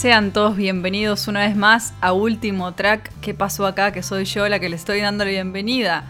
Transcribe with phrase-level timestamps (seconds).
[0.00, 3.12] Sean todos bienvenidos una vez más a Último Track.
[3.20, 3.92] ¿Qué pasó acá?
[3.92, 6.04] Que soy yo la que le estoy dando la bienvenida.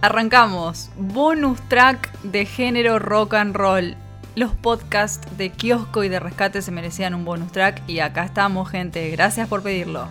[0.00, 0.90] Arrancamos.
[0.96, 3.94] Bonus track de género rock and roll.
[4.34, 8.68] Los podcasts de kiosco y de rescate se merecían un bonus track y acá estamos,
[8.68, 9.08] gente.
[9.10, 10.08] Gracias por pedirlo.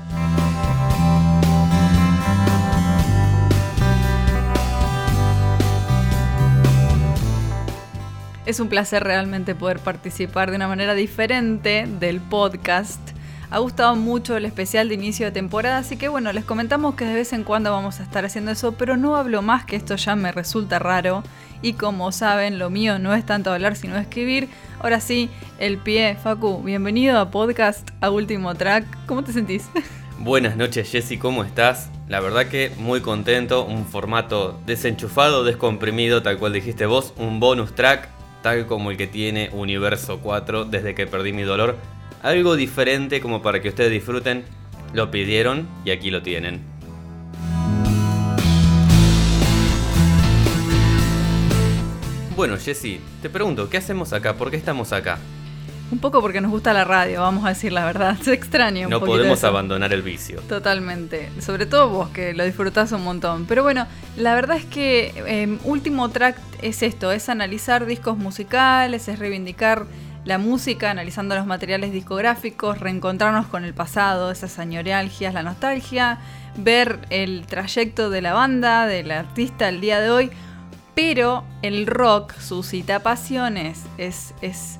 [8.49, 12.99] Es un placer realmente poder participar de una manera diferente del podcast.
[13.51, 17.05] Ha gustado mucho el especial de inicio de temporada, así que bueno, les comentamos que
[17.05, 19.95] de vez en cuando vamos a estar haciendo eso, pero no hablo más que esto
[19.97, 21.21] ya me resulta raro.
[21.61, 24.49] Y como saben, lo mío no es tanto hablar sino escribir.
[24.79, 25.29] Ahora sí,
[25.59, 28.83] el pie, Facu, bienvenido a podcast, a último track.
[29.05, 29.69] ¿Cómo te sentís?
[30.17, 31.91] Buenas noches Jessy, ¿cómo estás?
[32.07, 37.75] La verdad que muy contento, un formato desenchufado, descomprimido, tal cual dijiste vos, un bonus
[37.75, 38.09] track
[38.41, 41.75] tal como el que tiene Universo 4 desde que perdí mi dolor.
[42.21, 44.43] Algo diferente como para que ustedes disfruten.
[44.93, 46.61] Lo pidieron y aquí lo tienen.
[52.35, 54.35] Bueno, Jesse, te pregunto, ¿qué hacemos acá?
[54.35, 55.19] ¿Por qué estamos acá?
[55.91, 58.17] Un poco porque nos gusta la radio, vamos a decir la verdad.
[58.21, 60.39] Se extraña un No podemos abandonar el vicio.
[60.41, 61.29] Totalmente.
[61.39, 63.45] Sobre todo vos, que lo disfrutás un montón.
[63.45, 69.07] Pero bueno, la verdad es que em, último track es esto: es analizar discos musicales,
[69.07, 69.87] es reivindicar
[70.25, 76.19] la música, analizando los materiales discográficos, reencontrarnos con el pasado, esas añorealgias, la nostalgia,
[76.57, 80.29] ver el trayecto de la banda, del artista el día de hoy.
[80.93, 84.79] Pero el rock suscita pasiones, es, es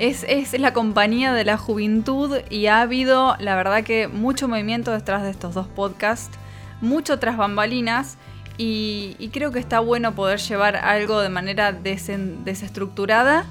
[0.00, 5.22] es, la compañía de la juventud y ha habido, la verdad que, mucho movimiento detrás
[5.22, 6.38] de estos dos podcasts,
[6.80, 8.16] mucho tras bambalinas
[8.56, 13.44] y, creo que está bueno poder llevar algo de manera desestructurada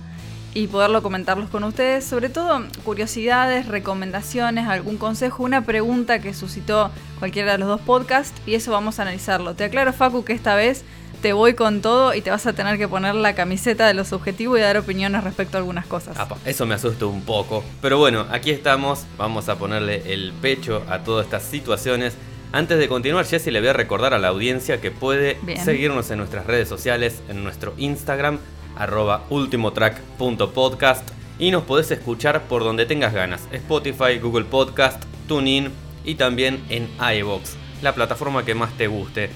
[0.55, 6.89] y poderlo comentarlos con ustedes, sobre todo curiosidades, recomendaciones, algún consejo, una pregunta que suscitó
[7.19, 9.53] cualquiera de los dos podcasts y eso vamos a analizarlo.
[9.53, 10.83] Te aclaro Facu que esta vez
[11.21, 14.13] te voy con todo y te vas a tener que poner la camiseta de los
[14.13, 16.17] objetivos y dar opiniones respecto a algunas cosas.
[16.45, 17.63] eso me asusta un poco.
[17.81, 19.05] Pero bueno, aquí estamos.
[19.17, 22.15] Vamos a ponerle el pecho a todas estas situaciones.
[22.51, 26.17] Antes de continuar, Jessy le voy a recordar a la audiencia que puede seguirnos en
[26.17, 28.39] nuestras redes sociales, en nuestro Instagram,
[28.75, 33.47] arroba ultimotrack.podcast y nos podés escuchar por donde tengas ganas.
[33.51, 35.71] Spotify, Google Podcast, TuneIn
[36.03, 37.51] y también en iVoox,
[37.83, 39.29] la plataforma que más te guste.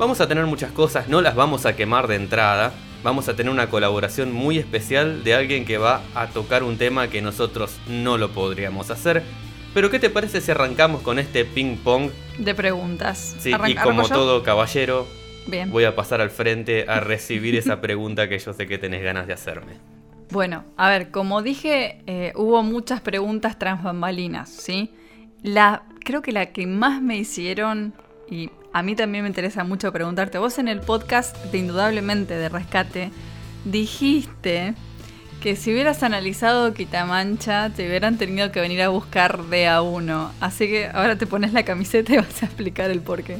[0.00, 2.72] Vamos a tener muchas cosas, no las vamos a quemar de entrada.
[3.02, 7.08] Vamos a tener una colaboración muy especial de alguien que va a tocar un tema
[7.08, 9.22] que nosotros no lo podríamos hacer.
[9.74, 12.12] Pero ¿qué te parece si arrancamos con este ping pong?
[12.38, 13.36] De preguntas.
[13.40, 15.06] Sí, y como todo caballero,
[15.46, 15.70] Bien.
[15.70, 19.26] voy a pasar al frente a recibir esa pregunta que yo sé que tenés ganas
[19.26, 19.74] de hacerme.
[20.30, 24.94] Bueno, a ver, como dije, eh, hubo muchas preguntas transbambalinas, ¿sí?
[25.42, 27.92] La, creo que la que más me hicieron,
[28.30, 30.38] y a mí también me interesa mucho preguntarte.
[30.38, 33.10] Vos en el podcast de Indudablemente de Rescate
[33.64, 34.74] dijiste
[35.42, 40.32] que si hubieras analizado Quitamancha te hubieran tenido que venir a buscar de a uno.
[40.40, 43.38] Así que ahora te pones la camiseta y vas a explicar el por qué.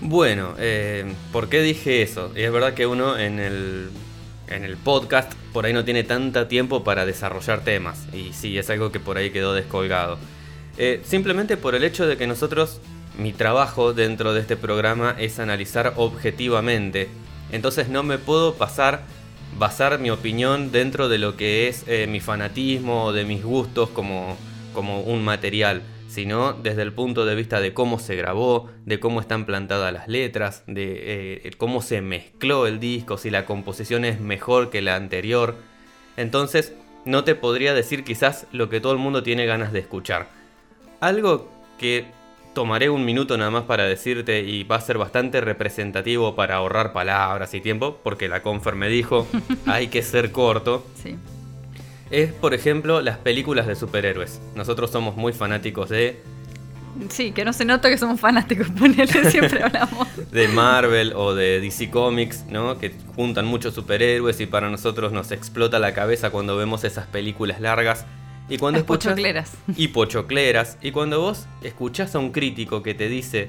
[0.00, 2.32] Bueno, eh, ¿por qué dije eso?
[2.34, 3.90] Y es verdad que uno en el,
[4.48, 8.06] en el podcast por ahí no tiene tanto tiempo para desarrollar temas.
[8.12, 10.18] Y sí, es algo que por ahí quedó descolgado.
[10.78, 12.80] Eh, simplemente por el hecho de que nosotros
[13.18, 17.08] mi trabajo dentro de este programa es analizar objetivamente.
[17.52, 19.02] Entonces no me puedo pasar,
[19.58, 23.90] basar mi opinión dentro de lo que es eh, mi fanatismo o de mis gustos
[23.90, 24.36] como,
[24.72, 29.20] como un material, sino desde el punto de vista de cómo se grabó, de cómo
[29.20, 34.20] están plantadas las letras, de eh, cómo se mezcló el disco, si la composición es
[34.20, 35.56] mejor que la anterior.
[36.16, 36.72] Entonces
[37.04, 40.28] no te podría decir quizás lo que todo el mundo tiene ganas de escuchar.
[41.00, 41.48] Algo
[41.78, 42.06] que
[42.54, 46.92] tomaré un minuto nada más para decirte y va a ser bastante representativo para ahorrar
[46.92, 49.26] palabras y tiempo, porque la confer me dijo,
[49.66, 50.86] hay que ser corto.
[51.02, 51.16] Sí.
[52.10, 54.40] Es, por ejemplo, las películas de superhéroes.
[54.56, 56.20] Nosotros somos muy fanáticos de
[57.08, 60.08] Sí, que no se nota que somos fanáticos, ponele, siempre hablamos.
[60.30, 62.78] de Marvel o de DC Comics, ¿no?
[62.78, 67.60] Que juntan muchos superhéroes y para nosotros nos explota la cabeza cuando vemos esas películas
[67.60, 68.06] largas.
[68.50, 69.52] Y cuando Las escuchas, pochocleras.
[69.76, 70.76] Y pochocleras.
[70.82, 73.48] Y cuando vos escuchás a un crítico que te dice,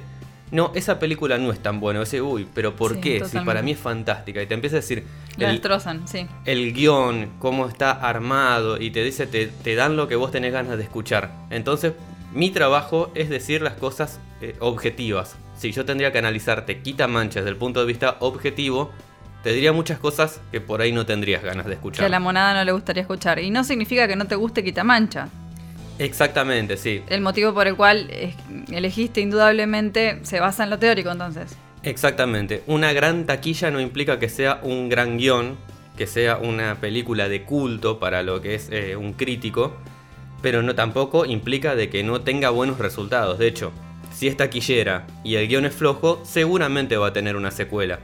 [0.52, 2.02] no, esa película no es tan buena.
[2.02, 3.26] Ese, uy, pero ¿por Sí, qué?
[3.26, 4.42] Si para mí es fantástica.
[4.42, 5.04] Y te empieza a decir
[5.38, 6.28] Lo el, destrozan, sí.
[6.46, 8.80] el guion, cómo está armado.
[8.80, 11.32] Y te dice, te, te dan lo que vos tenés ganas de escuchar.
[11.50, 11.94] Entonces,
[12.34, 15.36] mi trabajo es decir las cosas eh, objetivas.
[15.58, 18.92] Si yo tendría que analizarte quita manchas desde el punto de vista objetivo,
[19.44, 22.06] te diría muchas cosas que por ahí no tendrías ganas de Que escuchar.
[22.06, 23.40] a la monada no le gustaría escuchar.
[23.40, 25.30] Y no significa que no te guste Quitamancha.
[26.00, 27.04] Exactamente, sí.
[27.10, 28.10] El motivo por el cual
[28.72, 31.56] elegiste indudablemente se basa en lo teórico, entonces.
[31.84, 32.64] Exactamente.
[32.68, 35.58] Una gran taquilla no implica que sea un gran guion,
[35.98, 39.76] que sea una película de culto para lo que es eh, un crítico,
[40.42, 43.38] pero no tampoco implica de que no tenga buenos resultados.
[43.38, 43.72] De hecho,
[44.14, 48.00] si es taquillera y el guion es flojo, seguramente va a tener una secuela.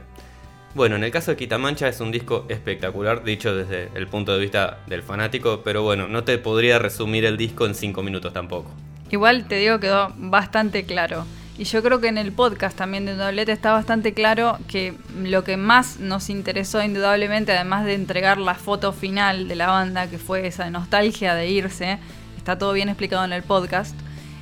[0.74, 4.40] Bueno, en el caso de Quitamancha es un disco espectacular, dicho desde el punto de
[4.40, 8.70] vista del fanático, pero bueno, no te podría resumir el disco en 5 minutos tampoco.
[9.10, 11.24] Igual te digo quedó bastante claro.
[11.58, 15.42] Y yo creo que en el podcast también de Doblete está bastante claro que lo
[15.42, 20.18] que más nos interesó indudablemente, además de entregar la foto final de la banda, que
[20.18, 21.98] fue esa nostalgia de irse,
[22.36, 23.96] está todo bien explicado en el podcast,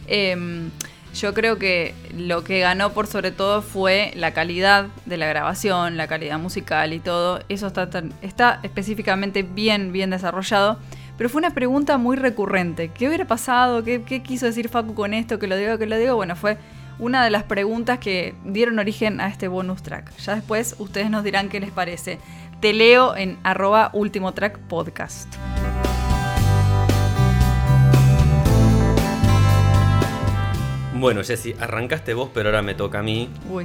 [0.09, 0.71] em,
[1.21, 5.97] yo creo que lo que ganó por sobre todo fue la calidad de la grabación,
[5.97, 7.41] la calidad musical y todo.
[7.49, 7.73] Eso
[8.23, 10.79] está, específicamente bien, bien desarrollado.
[11.17, 12.89] Pero fue una pregunta muy recurrente.
[12.89, 13.83] ¿Qué hubiera pasado?
[13.83, 15.39] ¿Qué, qué quiso decir Facu con esto?
[15.39, 16.15] Que lo digo, que lo digo.
[16.15, 16.59] Bueno, fue
[16.99, 20.15] una de las preguntas que dieron origen a este bonus track.
[20.19, 22.19] Ya después ustedes nos dirán qué les parece.
[22.61, 25.35] Te leo en arroba último track podcast.
[31.07, 33.29] Bueno, Jessy, arrancaste vos, pero ahora me toca a mí.
[33.51, 33.65] Uy,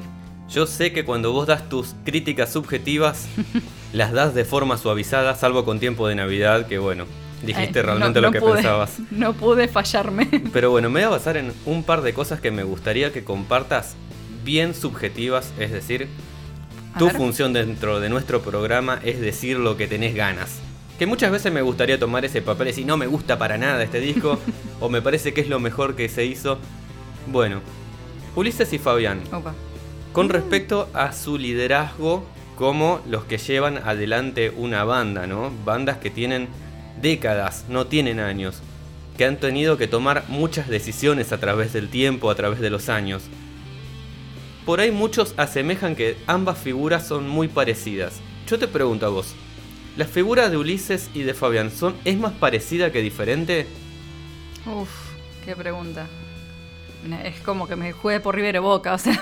[0.50, 3.28] Yo sé que cuando vos das tus críticas subjetivas,
[3.94, 7.06] las das de forma suavizada, salvo con tiempo de Navidad, que bueno,
[7.44, 8.98] dijiste eh, realmente no- lo que pude- pensabas.
[9.12, 10.28] No pude fallarme.
[10.54, 13.24] Pero bueno, me voy a basar en un par de cosas que me gustaría que
[13.24, 13.96] compartas
[14.44, 16.08] bien subjetivas, es decir,
[16.94, 17.16] A tu ver.
[17.16, 20.60] función dentro de nuestro programa es decir lo que tenés ganas.
[21.00, 23.82] Que muchas veces me gustaría tomar ese papel y decir, no me gusta para nada
[23.84, 24.38] este disco,
[24.80, 26.60] o me parece que es lo mejor que se hizo.
[27.28, 27.62] Bueno,
[28.36, 29.54] Ulises y Fabián, Opa.
[30.14, 32.24] con respecto a su liderazgo
[32.56, 35.52] como los que llevan adelante una banda, ¿no?
[35.66, 36.48] Bandas que tienen
[37.02, 38.62] décadas, no tienen años,
[39.18, 42.90] que han tenido que tomar muchas decisiones a través del tiempo, a través de los
[42.90, 43.24] años.
[44.66, 48.20] Por ahí muchos asemejan que ambas figuras son muy parecidas.
[48.48, 49.34] Yo te pregunto a vos,
[49.98, 53.66] ¿la figura de Ulises y de Fabián son, es más parecida que diferente?
[54.66, 54.90] Uf,
[55.44, 56.08] qué pregunta.
[57.24, 59.21] Es como que me juegue por Rivero Boca, o sea.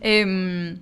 [0.00, 0.78] em,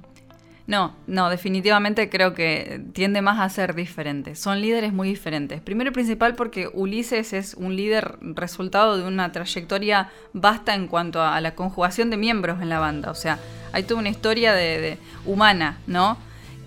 [0.67, 4.37] no, no, definitivamente creo que tiende más a ser diferente.
[4.37, 5.61] Son líderes muy diferentes.
[5.61, 11.21] Primero y principal porque Ulises es un líder resultado de una trayectoria vasta en cuanto
[11.21, 13.11] a, la conjugación de miembros en la banda.
[13.11, 13.39] O sea,
[13.73, 16.17] hay toda una historia de, de- humana, ¿no?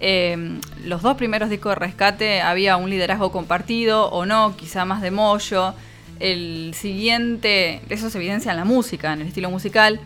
[0.02, 5.02] Eh, los dos primeros discos de rescate había un liderazgo compartido o no, quizá más
[5.02, 5.74] de mollo.
[6.20, 10.00] El siguiente, eso se evidencia en la música, en el estilo musical.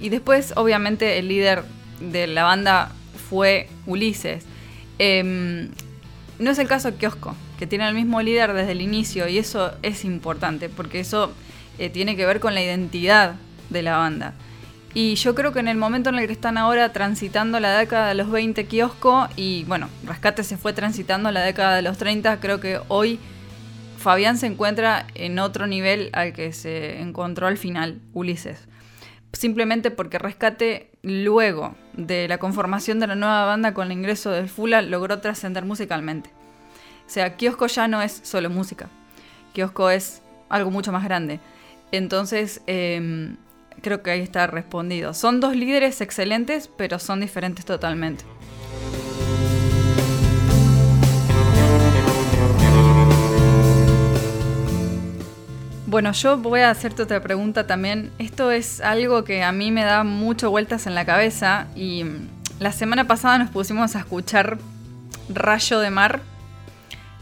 [0.00, 1.64] Y después, obviamente, el líder
[2.00, 2.92] de la banda
[3.28, 4.44] fue Ulises.
[4.98, 5.70] Em,
[6.38, 9.38] no es el caso de Kiosco, que tiene el mismo líder desde el inicio, y
[9.38, 11.32] eso es importante, porque eso
[11.78, 13.36] eh, tiene que ver con la identidad
[13.70, 14.34] de la banda.
[14.94, 18.08] Y yo creo que en el momento en el que están ahora transitando la década
[18.08, 22.38] de los 20 kiosco y bueno, Rescate se fue transitando la década de los 30,
[22.38, 23.18] creo que hoy
[24.04, 28.68] Fabián se encuentra en otro nivel al que se encontró al final Ulises.
[29.32, 34.46] Simplemente porque Rescate, luego de la conformación de la nueva banda con el ingreso de
[34.46, 36.28] Fula, logró trascender musicalmente.
[37.06, 38.90] O sea, Kiosco ya no es solo música.
[39.54, 40.20] Kiosco es
[40.50, 41.40] algo mucho más grande.
[41.90, 43.34] Entonces, eh,
[43.80, 45.14] creo que ahí está respondido.
[45.14, 48.26] Son dos líderes excelentes, pero son diferentes totalmente.
[55.94, 58.10] Bueno, yo voy a hacerte otra pregunta también.
[58.18, 62.28] Esto es algo que a mí me da mucho vueltas en la cabeza y mm,
[62.58, 64.58] la semana pasada nos pusimos a escuchar
[65.28, 66.20] Rayo de Mar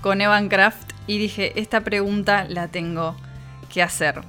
[0.01, 3.15] con Evan Kraft y dije, esta pregunta la tengo
[3.71, 4.23] que hacer.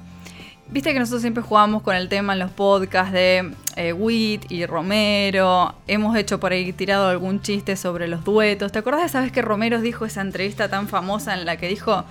[0.68, 5.74] Viste que nosotros siempre jugamos con el tema en los podcasts de eh, y Romero.
[5.86, 8.72] Hemos hecho por ahí tirado algún chiste sobre los duetos.
[8.72, 11.66] ¿Te acordás de esa vez que Romero dijo esa entrevista tan famosa en la que
[11.68, 12.04] dijo,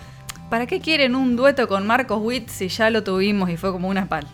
[0.53, 3.89] ¿para qué quieren un dueto con Marcos Witt si ya lo tuvimos y fue como
[3.89, 4.27] una pal?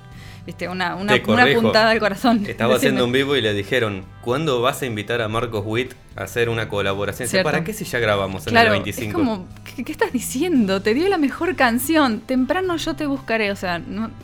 [0.45, 2.45] Viste, una, una, una puntada al corazón.
[2.45, 6.23] Estaba haciendo un vivo y le dijeron, ¿cuándo vas a invitar a Marcos Witt a
[6.23, 7.29] hacer una colaboración?
[7.41, 9.07] ¿Para qué si ya grabamos en el 25?
[9.07, 10.81] Es como, ¿qué, estás diciendo?
[10.81, 12.19] Te dio la mejor canción.
[12.19, 13.53] Temprano yo te buscaré.
[13.53, 13.81] O sea,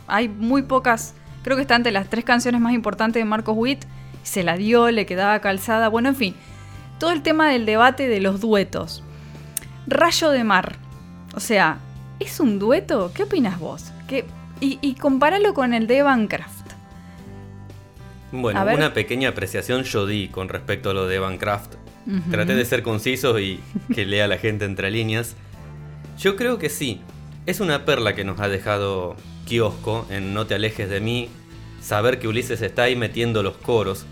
[0.07, 1.13] hay muy pocas.
[1.43, 3.85] Creo que está entre las tres canciones más importantes de Marcos Witt.
[4.21, 5.87] Se la dio, le quedaba calzada.
[5.87, 6.35] Bueno, en fin.
[6.99, 9.01] Todo el tema del debate de los duetos.
[9.87, 10.75] Rayo de Mar.
[11.35, 11.79] O sea,
[12.19, 13.11] ¿es un dueto?
[13.13, 13.91] ¿Qué opinas vos?
[14.07, 14.25] ¿Qué,
[14.59, 16.65] y, y compáralo con el de Bancraft.
[18.31, 21.75] Bueno, una pequeña apreciación yo di con respecto a lo de Bancraft.
[22.29, 23.59] Traté de ser conciso y
[23.93, 25.35] que lea la gente entre líneas.
[26.19, 27.01] Yo creo que sí.
[27.45, 31.29] Es una perla que nos ha dejado Kiosco en No te alejes de mí.
[31.81, 34.05] Saber que Ulises está ahí metiendo los coros.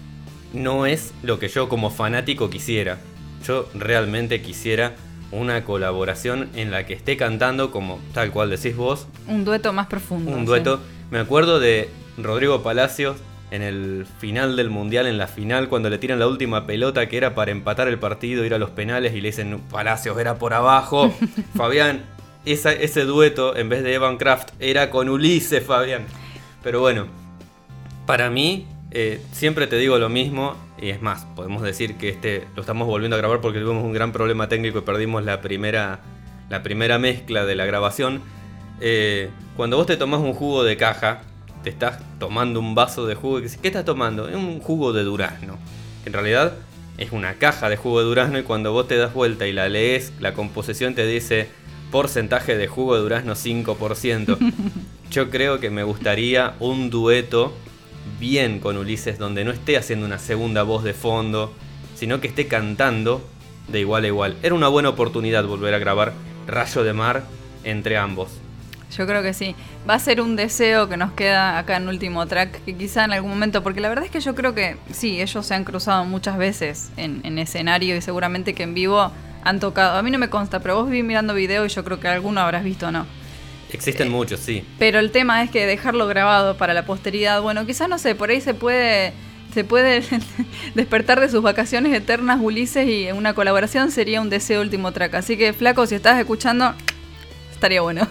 [0.53, 2.99] No es lo que yo como fanático quisiera.
[3.45, 4.95] Yo realmente quisiera
[5.33, 9.07] una colaboración en la que esté cantando como tal cual decís vos.
[9.27, 10.31] Un dueto más profundo.
[10.31, 10.79] Un dueto.
[11.11, 13.17] Me acuerdo de Rodrigo Palacios
[13.51, 17.17] en el final del mundial, en la final, cuando le tiran la última pelota que
[17.17, 20.53] era para empatar el partido, ir a los penales y le dicen Palacios era por
[20.53, 21.13] abajo.
[21.55, 22.03] Fabián,
[22.45, 26.05] ese dueto en vez de Evan Kraft era con Ulises, Fabián.
[26.63, 27.05] Pero bueno,
[28.05, 32.47] para mí, eh, siempre te digo lo mismo, y es más, podemos decir que este
[32.55, 35.99] lo estamos volviendo a grabar porque tuvimos un gran problema técnico y perdimos la primera,
[36.49, 38.21] la primera mezcla de la grabación.
[38.81, 41.21] Eh, cuando vos te tomás un jugo de caja,
[41.63, 44.27] te estás tomando un vaso de jugo y ¿qué estás tomando?
[44.27, 45.57] Es un jugo de durazno.
[46.05, 46.53] En realidad
[46.97, 49.69] es una caja de jugo de durazno y cuando vos te das vuelta y la
[49.69, 51.49] lees, la composición te dice
[51.91, 54.37] porcentaje de jugo de durazno 5%.
[55.11, 57.53] Yo creo que me gustaría un dueto
[58.23, 61.51] bien con Ulises, donde no esté haciendo una segunda voz de fondo,
[61.93, 63.21] sino que esté cantando
[63.67, 64.37] de igual a igual.
[64.41, 66.13] Era una buena oportunidad volver a grabar
[66.47, 67.23] Rayo de Mar
[67.65, 68.29] entre ambos.
[68.97, 69.57] Yo creo que sí.
[69.89, 73.11] Va a ser un deseo que nos queda acá en último track, que quizá en
[73.11, 76.05] algún momento, porque la verdad es que yo creo que sí, ellos se han cruzado
[76.05, 79.11] muchas veces en, en escenario y seguramente que en vivo
[79.43, 79.97] han tocado.
[79.97, 82.39] A mí no me consta, pero vos vi mirando video y yo creo que alguno
[82.39, 83.05] habrás visto no.
[83.73, 84.63] Existen muchos, sí.
[84.77, 88.29] Pero el tema es que dejarlo grabado para la posteridad, bueno, quizás no sé, por
[88.29, 89.13] ahí se puede
[89.53, 90.03] se puede
[90.75, 95.13] despertar de sus vacaciones eternas Ulises y una colaboración sería un deseo último track.
[95.15, 96.73] Así que flaco, si estás escuchando,
[97.51, 98.07] estaría bueno.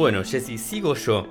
[0.00, 1.26] Bueno, Jessy, sigo yo.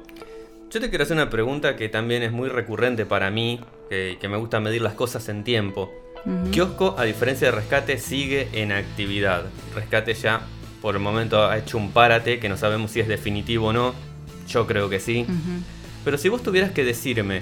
[0.70, 3.60] Yo te quiero hacer una pregunta que también es muy recurrente para mí,
[3.90, 5.92] que, me gusta medir las cosas en tiempo.
[6.52, 9.46] Kiosco, a diferencia de Rescate, sigue en actividad.
[9.74, 10.42] Rescate ya
[10.80, 13.96] por el momento ha hecho un párate que no sabemos si es definitivo o no.
[14.48, 15.26] Yo creo que sí.
[16.06, 17.42] Pero si vos tuvieras que decirme,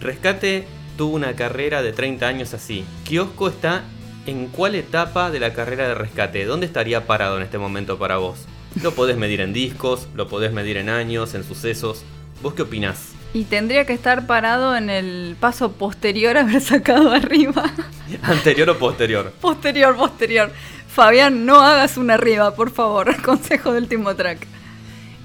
[0.00, 2.86] Rescate tuvo una carrera de 30 años así.
[3.04, 3.84] Kiosco está
[4.24, 6.46] en cuál etapa de la carrera de Rescate?
[6.46, 8.46] ¿Dónde estaría parado en este momento para vos?
[8.82, 12.04] Lo podés medir en discos, lo podés medir en años, en sucesos.
[12.42, 13.12] ¿Vos qué opinás?
[13.34, 17.64] Y tendría que estar parado en el paso posterior a haber sacado arriba.
[18.22, 19.32] ¿Anterior o posterior?
[19.40, 20.52] posterior, posterior.
[20.86, 23.20] Fabián, no hagas una arriba, por favor.
[23.22, 24.46] Consejo del último track.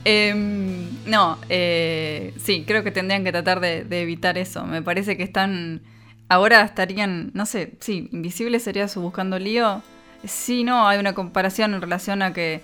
[0.05, 4.65] Em, no, eh, sí, creo que tendrían que tratar de, de, evitar eso.
[4.65, 5.81] Me parece que están.
[6.27, 9.83] Ahora estarían, no sé, sí, invisible sería su buscando lío.
[10.25, 12.61] Sí, no, hay una comparación en relación a que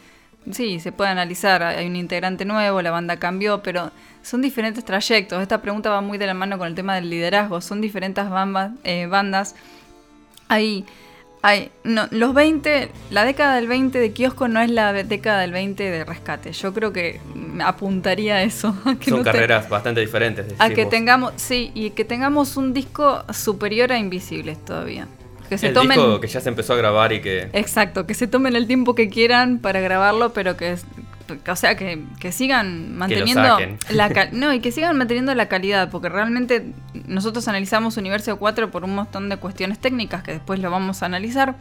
[0.51, 3.91] sí, se puede analizar, hay un integrante nuevo, la banda cambió, pero
[4.21, 5.41] son diferentes trayectos.
[5.41, 8.25] Esta pregunta va muy de la mano con el tema del liderazgo, son diferentes
[8.83, 9.55] eh, bandas.
[10.47, 10.85] Hay,
[11.41, 15.51] hay, no, los 20, la década del 20 de kiosco no es la década del
[15.51, 16.51] 20 de rescate.
[16.51, 17.21] Yo creo que
[17.63, 18.75] apuntaría a eso.
[19.07, 20.47] son carreras bastante diferentes.
[20.57, 25.07] A que tengamos, sí, y que tengamos un disco superior a Invisibles todavía.
[25.49, 26.21] Que se el tomen...
[26.21, 27.49] que ya se empezó a grabar y que...
[27.53, 30.75] Exacto, que se tomen el tiempo que quieran para grabarlo, pero que...
[31.47, 33.57] O sea, que, sigan manteniendo
[33.89, 36.65] la no y que sigan manteniendo la calidad, porque realmente
[37.07, 41.07] nosotros analizamos Universo 4 por un montón de cuestiones técnicas que después lo vamos a
[41.07, 41.55] analizar,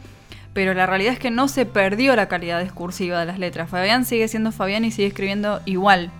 [0.53, 3.69] pero la realidad es que no se perdió la calidad discursiva de las letras.
[3.69, 6.11] Fabián sigue siendo Fabián y sigue escribiendo igual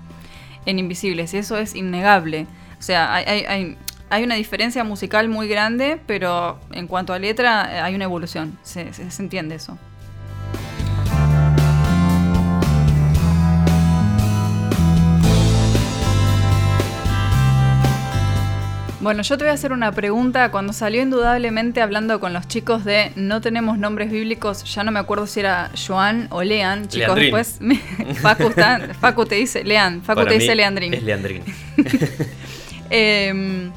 [0.67, 2.45] en Invisibles, y eso es innegable.
[2.77, 3.77] O sea, hay, hay, hay
[4.23, 8.89] una diferencia musical muy grande, pero en cuanto a letra eh, hay una evolución, se,
[9.19, 9.77] entiende eso.
[18.99, 20.51] Bueno, yo te voy a hacer una pregunta.
[20.51, 24.99] Cuando salió indudablemente hablando con los chicos de No tenemos nombres bíblicos, ya no me
[24.99, 26.89] acuerdo si era Joan o Lean.
[26.89, 27.59] Chicos, después
[28.99, 30.01] Facu, te dice Lean.
[30.01, 30.93] Facu te dice Leandrín.
[30.93, 31.43] Es Leandrín.
[32.89, 33.71] eh,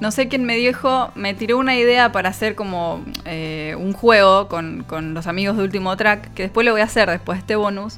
[0.00, 4.48] no sé quién me dijo, me tiró una idea para hacer como eh, un juego
[4.48, 7.40] con, con, los amigos de último track, que después lo voy a hacer después de
[7.40, 7.96] este bonus.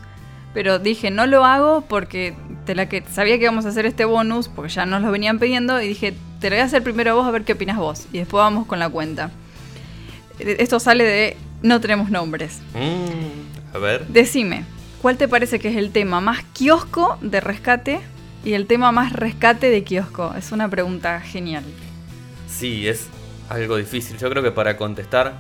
[0.55, 2.35] Pero dije, no lo hago porque
[2.67, 5.39] te la que sabía que íbamos a hacer este bonus, porque ya nos lo venían
[5.39, 7.77] pidiendo, y dije, te lo voy a hacer primero a vos a ver qué opinas
[7.77, 8.07] vos.
[8.13, 9.31] Y después vamos con la cuenta.
[10.39, 12.61] Esto sale de no tenemos nombres.
[12.75, 14.07] Mm, a ver.
[14.07, 14.65] Decime,
[15.03, 18.01] ¿cuál te parece que es el tema más kiosco de rescate
[18.43, 20.35] y el tema más rescate de kiosco?
[20.37, 21.65] Es una pregunta genial.
[22.61, 23.09] Sí, es
[23.49, 24.19] algo difícil.
[24.19, 25.33] Yo creo que para contestar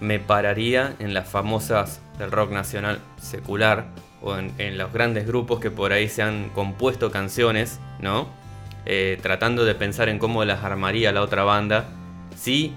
[0.00, 3.86] me pararía en las famosas del rock nacional secular
[4.20, 8.26] o en, los grandes grupos que por ahí se han compuesto canciones, ¿no?
[8.84, 11.86] Eh, tratando de pensar en cómo las armaría la otra banda.
[12.34, 12.72] Si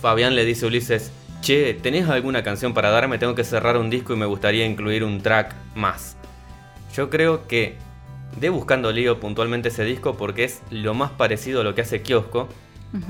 [0.00, 3.18] Fabián le dice a Ulises, che, ¿tenés alguna canción para darme?
[3.18, 6.16] Tengo que cerrar un disco y me gustaría incluir un track más.
[6.94, 7.76] Yo creo que
[8.40, 12.00] de Buscando Lío puntualmente ese disco porque es lo más parecido a lo que hace
[12.00, 12.48] Kiosco.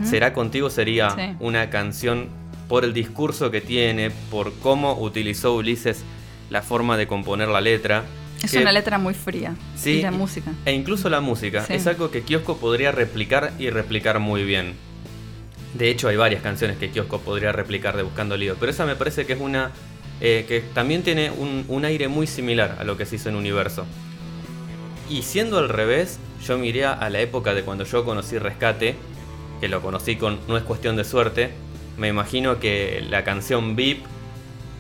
[0.05, 2.29] Será contigo sería una canción
[2.69, 6.05] por el discurso que tiene, por cómo utilizó Ulises
[6.51, 8.05] la forma de componer la letra.
[8.43, 9.55] Es una letra muy fría.
[9.77, 9.91] Sí.
[9.91, 10.53] Y la música.
[10.65, 11.65] E incluso la música.
[11.69, 14.75] Es algo que Kiosco podría replicar y replicar muy bien.
[15.75, 18.57] De hecho, hay varias canciones que Kiosco podría replicar de Buscando Lío.
[18.61, 19.73] Pero esa me parece que es una.
[20.21, 23.37] Eh, que también tiene un, un, aire muy similar a lo que se hizo en
[23.37, 23.87] Universo.
[25.09, 28.97] Y siendo al revés, yo miré a la época de cuando yo conocí Rescate,
[29.61, 31.51] que lo conocí con No es cuestión de suerte.
[31.97, 34.05] Me imagino que la canción VIP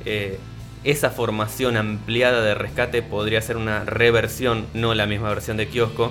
[0.04, 0.38] eh,
[0.84, 6.10] esa formación ampliada de rescate podría ser una reversión, no la misma versión de kiosco,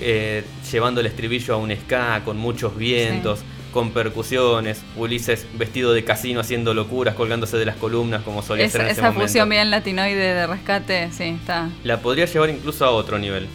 [0.00, 3.40] eh, llevando el estribillo a un ska con muchos vientos,
[3.72, 8.82] con percusiones, Ulises vestido de casino haciendo locuras, colgándose de las columnas como solía ser
[8.82, 11.70] en ese Esa fusión bien latinoide de rescate, sí, está.
[11.84, 13.46] La podría llevar incluso a otro nivel.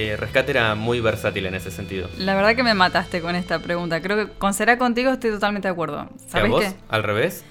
[0.00, 2.08] Eh, rescate era muy versátil en ese sentido.
[2.18, 4.00] La verdad que me mataste con esta pregunta.
[4.00, 6.08] Creo que con Será Contigo estoy totalmente de acuerdo.
[6.28, 6.64] ¿Sabes vos?
[6.88, 7.44] ¿Al revés?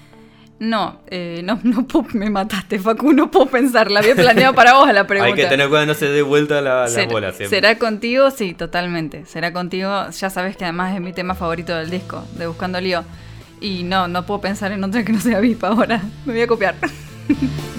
[0.58, 4.88] No, eh, no, no me mataste, Facu, no puedo pensar, la había planeado para vos
[4.88, 5.34] a la pregunta.
[5.36, 7.48] Hay que tener cuidado, no se dé vuelta la, bola siempre.
[7.48, 8.30] ¿Será contigo?
[8.30, 9.26] Sí, totalmente.
[9.26, 13.04] Será contigo, ya sabes que además es mi tema favorito del disco, de Buscando Lío.
[13.60, 16.46] Y no, no puedo pensar en otra que no sea VIP ahora, me voy a
[16.46, 16.76] copiar.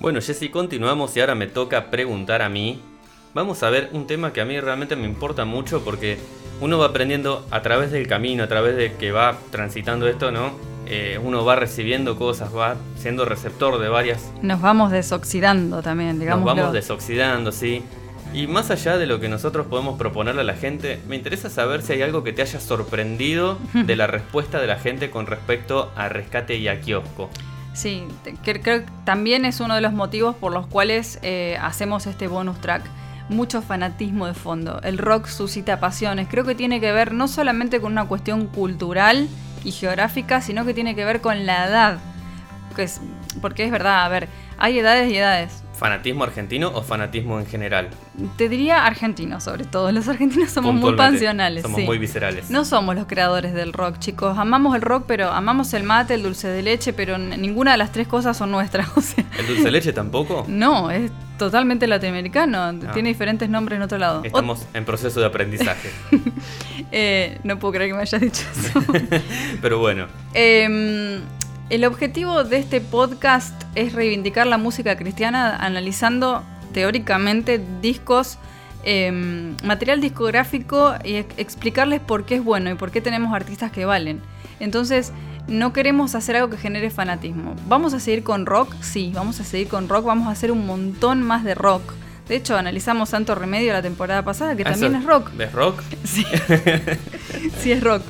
[0.00, 2.80] Bueno, Jessy, continuamos y ahora me toca preguntar a mí
[3.34, 6.18] vamos a ver un tema que a mí realmente me importa mucho porque
[6.62, 10.52] uno va aprendiendo a través del camino, a través de que va transitando esto, ¿no?
[10.86, 14.32] Eh, uno va recibiendo cosas, va siendo receptor de varias...
[14.42, 16.46] Nos vamos desoxidando también, digamos.
[16.46, 17.84] Nos vamos desoxidando, sí.
[18.32, 21.82] Y más allá de lo que nosotros podemos proponerle a la gente, me interesa saber
[21.82, 25.92] si hay algo que te haya sorprendido de la respuesta de la gente con respecto
[25.94, 27.28] a Rescate y a Kiosco.
[27.80, 28.06] Sí,
[28.44, 32.60] creo que también es uno de los motivos por los cuales eh, hacemos este bonus
[32.60, 32.82] track
[33.30, 34.82] mucho fanatismo de fondo.
[34.82, 36.28] El rock suscita pasiones.
[36.28, 39.28] Creo que tiene que ver no solamente con una cuestión cultural
[39.64, 41.98] y geográfica, sino que tiene que ver con la edad.
[42.76, 43.00] Que es,
[43.40, 45.62] porque es verdad, a ver, hay edades y edades.
[45.80, 47.88] ¿Fanatismo argentino o fanatismo en general?
[48.36, 49.90] Te diría argentino, sobre todo.
[49.92, 51.62] Los argentinos somos muy pasionales.
[51.62, 52.50] Somos muy viscerales.
[52.50, 54.36] No somos los creadores del rock, chicos.
[54.36, 57.92] Amamos el rock, pero amamos el mate, el dulce de leche, pero ninguna de las
[57.92, 58.90] tres cosas son nuestras.
[59.38, 60.44] ¿El dulce de leche tampoco?
[60.48, 62.58] No, es totalmente latinoamericano.
[62.58, 62.74] Ah.
[62.92, 64.20] Tiene diferentes nombres en otro lado.
[64.22, 65.90] Estamos en proceso de aprendizaje.
[66.92, 68.82] Eh, no puedo creer que me hayas dicho eso.
[69.62, 70.08] pero bueno.
[70.34, 71.20] Eh,
[71.70, 78.38] el objetivo de este podcast es reivindicar la música cristiana analizando teóricamente discos,
[78.82, 83.84] em, material discográfico y explicarles por qué es bueno y por qué tenemos artistas que
[83.84, 84.20] valen.
[84.58, 85.12] Entonces,
[85.46, 87.54] no queremos hacer algo que genere fanatismo.
[87.68, 88.74] ¿Vamos a seguir con rock?
[88.80, 91.82] Sí, vamos a seguir con rock, vamos a hacer un montón más de rock.
[92.28, 95.30] De hecho, analizamos Santo Remedio la temporada pasada, que también es rock.
[95.38, 95.82] ¿Es rock?
[96.04, 96.24] Sí.
[97.60, 98.02] sí, es rock.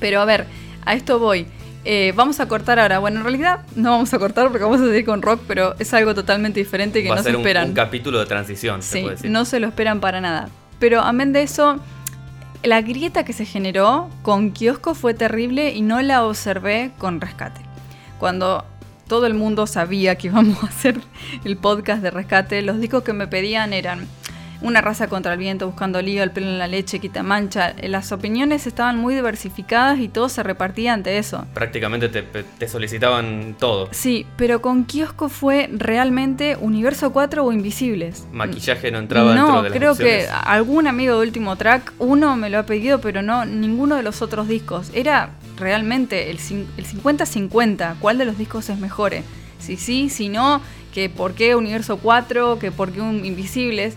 [0.00, 0.46] Pero a ver,
[0.84, 1.46] a esto voy.
[1.84, 2.98] Eh, vamos a cortar ahora.
[2.98, 5.94] Bueno, en realidad no vamos a cortar porque vamos a seguir con rock, pero es
[5.94, 7.64] algo totalmente diferente que no se esperan.
[7.64, 9.30] Un, un capítulo de transición, sí, puede decir.
[9.30, 10.48] No se lo esperan para nada.
[10.78, 11.80] Pero amén de eso,
[12.62, 17.60] la grieta que se generó con Kiosco fue terrible y no la observé con Rescate.
[18.18, 18.64] Cuando
[19.06, 21.00] todo el mundo sabía que íbamos a hacer
[21.44, 24.06] el podcast de Rescate, los discos que me pedían eran
[24.60, 27.74] una raza contra el viento, buscando lío, el pelo en la leche, quita mancha.
[27.82, 31.46] Las opiniones estaban muy diversificadas y todo se repartía ante eso.
[31.54, 33.88] Prácticamente te, solicitaban todo.
[33.92, 38.26] Sí, pero con Kiosco fue realmente Universo 4 o Invisibles.
[38.32, 42.50] Maquillaje no entraba dentro de las creo que algún amigo de último track, uno me
[42.50, 44.90] lo ha pedido, pero no, ninguno de los otros discos.
[44.92, 49.08] Era realmente el 50-50, ¿cuál de los discos es mejor?
[49.58, 50.60] Si sí, si no,
[50.92, 53.94] que por qué Universo 4, que por qué un Invisibles.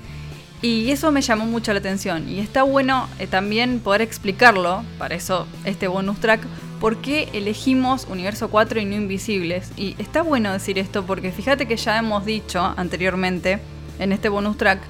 [0.62, 2.30] Y eso me llamó mucho la atención.
[2.30, 6.42] Y está bueno eh, también poder explicarlo, para eso este bonus track,
[6.80, 9.72] por qué elegimos Universo 4 y no Invisibles.
[9.76, 13.60] Y está bueno decir esto porque fíjate que ya hemos dicho anteriormente
[14.00, 14.82] en este bonus track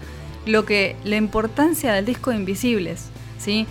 [0.46, 3.68] lo que la importancia del disco de Invisibles, ¿sí?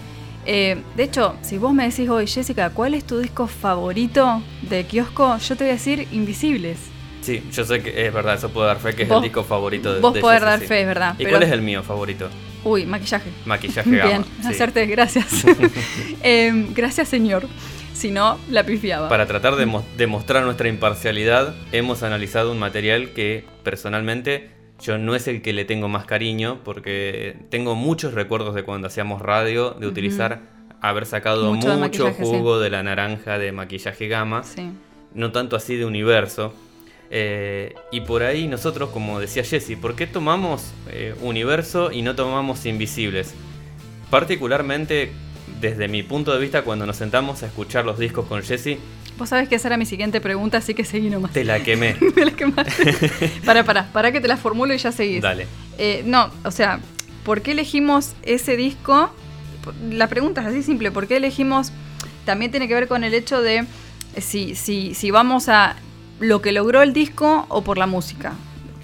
[0.47, 4.87] Eh, de hecho, si vos me decís hoy, Jessica, ¿cuál es tu disco favorito de
[4.87, 5.37] kiosco?
[5.39, 6.89] Yo te voy a decir Invisibles.
[7.20, 9.92] Sí, yo sé que es verdad, eso puedo dar fe que es el disco favorito
[9.92, 11.14] de Vos de Jessie, dar fe, es verdad.
[11.18, 12.28] ¿Y pero- cuál es el mío favorito?
[12.64, 13.30] Uy, maquillaje.
[13.46, 14.09] Maquillaje gama.
[14.09, 14.48] Bien, sí.
[14.48, 15.44] hacerte, gracias.
[16.22, 17.46] Em, gracias, señor.
[17.92, 19.09] Si no, la pifiaba.
[19.09, 25.14] Para tratar de mo- demostrar nuestra imparcialidad, hemos analizado un material que personalmente yo no
[25.14, 29.72] es el que le tengo más cariño, porque tengo muchos recuerdos de cuando hacíamos radio,
[29.72, 30.40] de utilizar,
[30.80, 32.14] haber sacado Mucho de sí.
[32.18, 34.70] jugo de la naranja de maquillaje gama, Sí.
[35.12, 36.54] no tanto así de universo.
[37.11, 42.14] Eh, y por ahí nosotros, como decía Jesse, ¿por qué tomamos eh, universo y no
[42.14, 43.35] tomamos invisibles?
[44.11, 45.12] Particularmente
[45.61, 48.79] desde mi punto de vista, cuando nos sentamos a escuchar los discos con Jesse,
[49.20, 51.33] Vos sabés que esa era mi siguiente pregunta, así que seguí nomás.
[51.33, 51.94] te la quemé.
[52.16, 52.94] Me la quemaste.
[53.44, 55.20] para, para, para que te la formulo y ya seguís.
[55.20, 55.46] Dale.
[55.77, 56.81] Eh, no, o sea,
[57.23, 59.11] ¿por qué elegimos ese disco?
[59.90, 61.70] La pregunta es así simple, ¿por qué elegimos?
[62.25, 63.66] También tiene que ver con el hecho de
[64.16, 65.77] si, si, si vamos a
[66.20, 68.35] lo que logró el disco o por la música.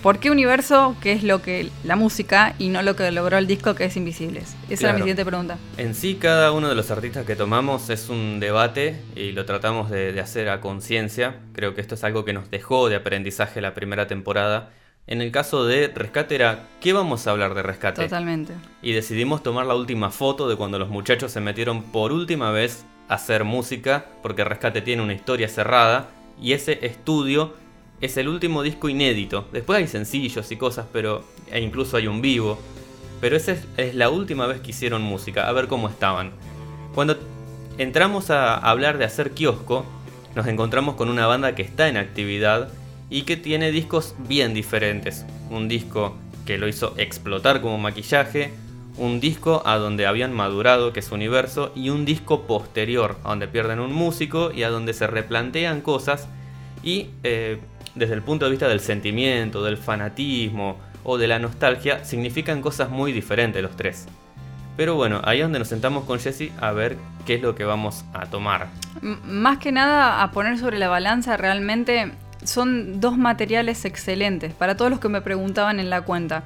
[0.03, 3.47] ¿Por qué universo, que es lo que la música, y no lo que logró el
[3.47, 4.45] disco, que es Invisibles?
[4.45, 4.99] Esa era mi Claro.
[4.99, 5.59] siguiente pregunta.
[5.79, 9.91] En sí, cada uno de los artistas que tomamos es un debate y lo tratamos
[9.91, 11.37] de, de hacer a conciencia.
[11.55, 14.71] Creo que esto es algo que nos dejó de aprendizaje la primera temporada.
[15.09, 18.03] En el caso de Rescate era, ¿qué vamos a hablar de Rescate?
[18.03, 18.53] Totalmente.
[18.83, 22.85] Y decidimos tomar la última foto de cuando los muchachos se metieron por última vez
[23.09, 26.09] a hacer música, porque Rescate tiene una historia cerrada,
[26.41, 27.55] y ese estudio
[28.01, 29.47] es el último disco inédito.
[29.53, 32.59] Después hay sencillos y cosas, pero e incluso hay un vivo.
[33.21, 36.33] Pero esa es, es la última vez que hicieron música, a ver cómo estaban.
[36.95, 37.19] Cuando
[37.79, 39.87] entramos a hablar de hacer kiosco,
[40.35, 42.69] nos encontramos con una banda que está en actividad
[43.09, 45.25] y que tiene discos bien diferentes.
[45.51, 48.53] Un disco que lo hizo explotar como maquillaje,
[48.99, 53.49] un disco a donde habían madurado, que es Universo, y un disco posterior, a donde
[53.49, 56.29] pierden un músico y a donde se replantean cosas
[56.83, 57.61] y eh,
[57.95, 62.91] desde el punto de vista del sentimiento, del fanatismo o de la nostalgia, significan cosas
[62.91, 64.07] muy diferentes los tres.
[64.77, 67.65] Pero bueno, ahí es donde nos sentamos con Jesse a ver qué es lo que
[67.65, 68.69] vamos a tomar.
[69.01, 72.13] Más que nada a poner sobre la balanza realmente
[72.45, 76.45] son dos materiales excelentes para todos los que me preguntaban en la cuenta.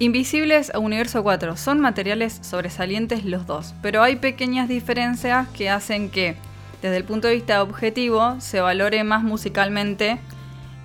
[0.00, 6.08] Invisibles a Universo 4 son materiales sobresalientes los dos, pero hay pequeñas diferencias que hacen
[6.08, 6.36] que
[6.80, 10.18] desde el punto de vista objetivo se valore más musicalmente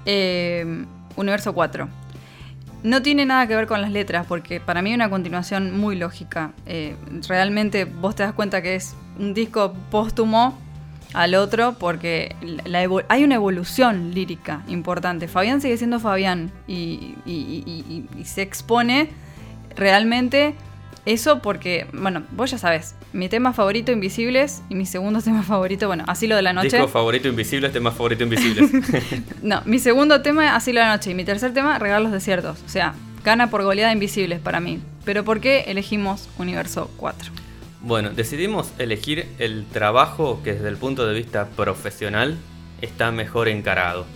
[0.06, 1.88] eh, Universo 4.
[2.84, 5.96] No tiene nada que ver con las letras, porque para mí es una continuación muy
[5.96, 6.52] lógica.
[6.66, 6.98] Eh,
[7.30, 10.60] realmente vos te das cuenta que es un disco póstumo
[11.16, 15.28] al otro, porque la hay una evolución lírica importante.
[15.28, 19.10] Fabián sigue siendo Fabián y, y- y- y- y se expone
[19.76, 20.56] realmente
[21.06, 25.88] eso porque, bueno, vos ya sabés, mi tema favorito Invisibles y mi segundo tema favorito,
[25.88, 26.70] bueno, Asilo de la Noche.
[26.78, 28.68] Disco favorito invisible, tema favorito invisible.
[29.44, 31.12] No, mi segundo tema, Asilo de la Noche.
[31.12, 32.58] Y mi tercer tema, Regalos Desiertos.
[32.66, 34.80] O sea, gana por goleada Invisibles para mí.
[35.04, 37.32] Pero ¿por qué elegimos Universo 4?
[37.86, 42.36] Bueno, decidimos elegir el trabajo que desde el punto de vista profesional
[42.82, 44.08] está mejor encarado.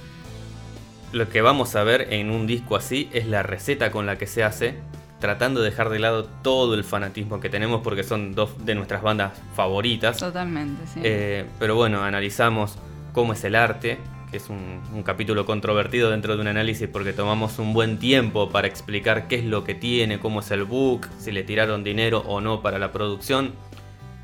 [1.12, 4.26] Lo que vamos a ver en un disco así es la receta con la que
[4.26, 4.80] se hace,
[5.20, 9.04] tratando de dejar de lado todo el fanatismo que tenemos porque son dos de nuestras
[9.04, 10.18] bandas favoritas.
[10.18, 11.02] Totalmente, sí.
[11.04, 12.76] Eh, pero bueno, analizamos
[13.14, 14.00] cómo es el arte,
[14.32, 18.68] es un, un capítulo controvertido dentro de un análisis porque tomamos un buen tiempo para
[18.68, 22.42] explicar qué es lo que tiene, cómo es el book, si le tiraron dinero o
[22.42, 23.54] no para la producción,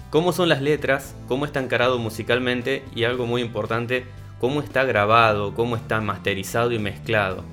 [0.10, 4.06] cómo son las letras, cómo está encarado musicalmente y algo muy importante,
[4.39, 7.44] cómo está grabado, cómo está masterizado y mezclado.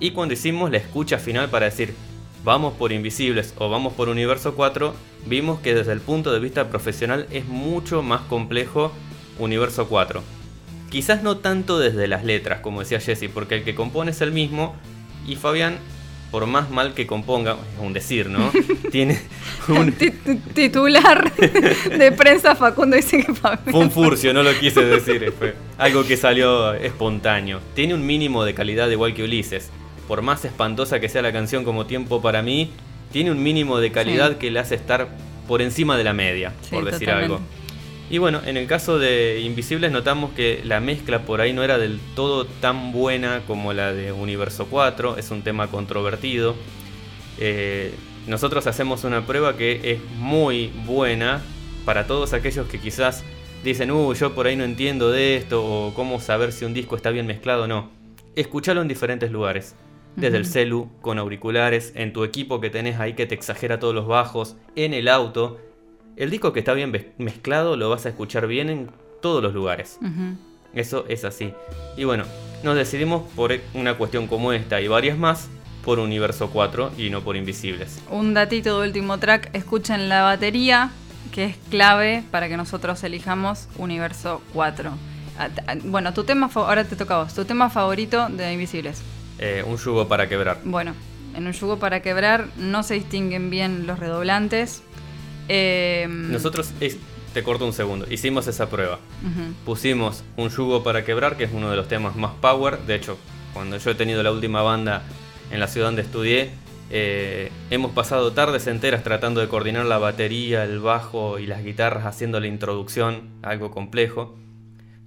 [0.00, 1.94] Y cuando hicimos la escucha final para decir,
[2.42, 4.94] vamos por Invisibles o vamos por Universo 4,
[5.26, 8.92] vimos que desde el punto de vista profesional es mucho más complejo
[9.38, 10.33] Universo 4.
[10.94, 14.30] Quizás no tanto desde las letras, como decía Jesse, porque el que compone es el
[14.30, 14.76] mismo
[15.26, 15.78] y Fabián,
[16.30, 18.52] por más mal que componga, es un decir, ¿no?
[18.92, 19.18] Tiene
[19.66, 20.12] un, ti-
[20.54, 23.72] Titular de prensa Facundo dice que Fabián.
[23.72, 25.32] Fue un furcio, no lo quise decir.
[25.36, 27.58] Fue algo que salió espontáneo.
[27.74, 29.70] Tiene un mínimo de calidad igual que Ulises.
[30.06, 32.70] Por más espantosa que sea la canción como Tiempo para mí,
[33.10, 34.36] tiene un mínimo de calidad Sí.
[34.38, 35.08] que le hace estar
[35.48, 37.34] por encima de la media, Sí, por decir totalmente.
[37.34, 37.40] algo.
[38.10, 41.78] Y bueno, en el caso de Invisibles notamos que la mezcla por ahí no era
[41.78, 46.54] del todo tan buena como la de Universo 4, es un tema controvertido.
[47.38, 47.94] Eh,
[48.26, 51.42] nosotros hacemos una prueba que es muy buena
[51.84, 53.24] para todos aquellos que quizás
[53.62, 56.96] dicen, uh, yo por ahí no entiendo de esto, o cómo saber si un disco
[56.96, 57.90] está bien mezclado o no.
[58.36, 59.74] Escuchalo en diferentes lugares.
[60.16, 63.94] Desde el celu, con auriculares, en tu equipo que tenés ahí que te exagera todos
[63.94, 65.58] los bajos, en el auto.
[66.16, 69.98] El disco que está bien mezclado lo vas a escuchar bien en todos los lugares.
[70.72, 71.52] Eso es así.
[71.96, 72.24] Y bueno,
[72.62, 75.48] nos decidimos por una cuestión como esta y varias más
[75.84, 78.00] por Universo 4 y no por Invisibles.
[78.10, 80.90] Un datito de último track, escuchen la batería,
[81.32, 84.92] que es clave para que nosotros elijamos Universo 4.
[85.36, 89.02] Ah, ah, bueno, tu tema, ahora te toca a vos, tu tema favorito de Invisibles.
[89.40, 90.60] Eh, un yugo para quebrar.
[90.64, 90.94] Bueno,
[91.34, 94.82] en un yugo para quebrar no se distinguen bien los redoblantes.
[95.48, 96.72] Eh, Nosotros,
[97.32, 98.98] te corto un segundo, hicimos esa prueba.
[99.64, 102.78] Pusimos un yugo para quebrar, que es uno de los temas más power.
[102.86, 103.18] De hecho,
[103.52, 105.02] cuando yo he tenido la última banda
[105.50, 106.50] en la ciudad donde estudié,
[106.90, 112.06] eh, hemos pasado tardes enteras tratando de coordinar la batería, el bajo y las guitarras
[112.06, 114.36] haciendo la introducción, algo complejo.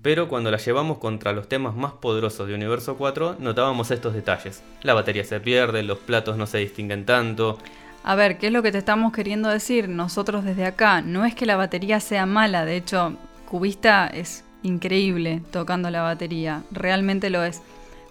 [0.02, 4.64] Pero cuando la llevamos contra los temas más poderosos de Universo 4, notábamos estos detalles.
[4.82, 7.58] La batería se pierde, los platos no se distinguen tanto.
[8.04, 11.02] A ver, ¿qué es lo que te estamos queriendo decir nosotros desde acá?
[11.02, 13.18] No es que la batería sea mala, de hecho,
[13.50, 17.62] Cubista es increíble tocando la batería, realmente lo es.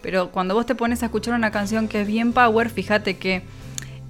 [0.02, 3.42] Pero cuando vos te pones a escuchar una canción que es bien power, fíjate que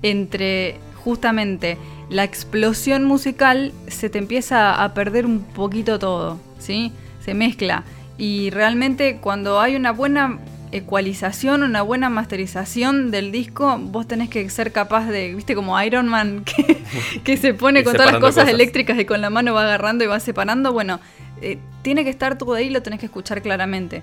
[0.02, 1.78] entre justamente
[2.10, 6.92] la explosión musical se te empieza a perder un poquito todo, ¿sí?
[7.24, 7.84] Se mezcla.
[8.18, 10.38] Y realmente cuando hay una buena
[10.72, 16.08] ecualización, una buena masterización del disco, vos tenés que ser capaz de, viste, como Iron
[16.08, 16.44] Man
[17.24, 20.06] que, se pone con todas las cosas, eléctricas y con la mano va agarrando y
[20.06, 20.72] va separando.
[20.72, 21.00] Bueno,
[21.40, 24.02] eh, tiene que estar todo ahí, lo tenés que escuchar claramente.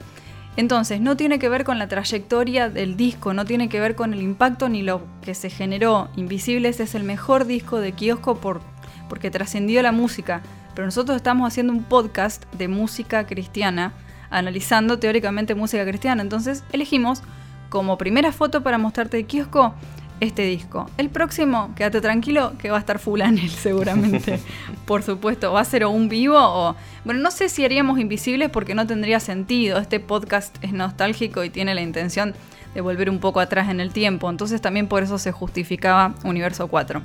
[0.56, 4.14] Entonces, no tiene que ver con la trayectoria del disco, no tiene que ver con
[4.14, 6.10] el impacto ni lo que se generó.
[6.16, 8.62] Invisibles es el mejor disco de Kiosco por,
[9.10, 10.42] porque trascendió la música.
[10.76, 13.94] Pero nosotros estamos haciendo un podcast de música cristiana,
[14.34, 16.22] analizando teóricamente música cristiana.
[16.22, 17.22] Entonces, elegimos
[17.70, 19.74] como primera foto para mostrarte el kiosco
[20.20, 20.90] este disco.
[20.98, 24.40] El próximo, quédate tranquilo, que va a estar full anel seguramente.
[24.86, 26.76] Por supuesto, va a ser o un vivo o...
[27.04, 29.80] Bueno, no sé si haríamos invisibles porque no tendría sentido.
[29.80, 32.34] Este podcast es nostálgico y tiene la intención
[32.74, 34.30] de volver un poco atrás en el tiempo.
[34.30, 37.02] Entonces también por eso se justificaba Universo 4.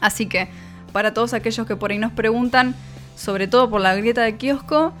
[0.00, 0.48] Así que,
[0.92, 2.74] para todos aquellos que por ahí nos preguntan,
[3.16, 4.92] sobre todo por la grieta de kiosco,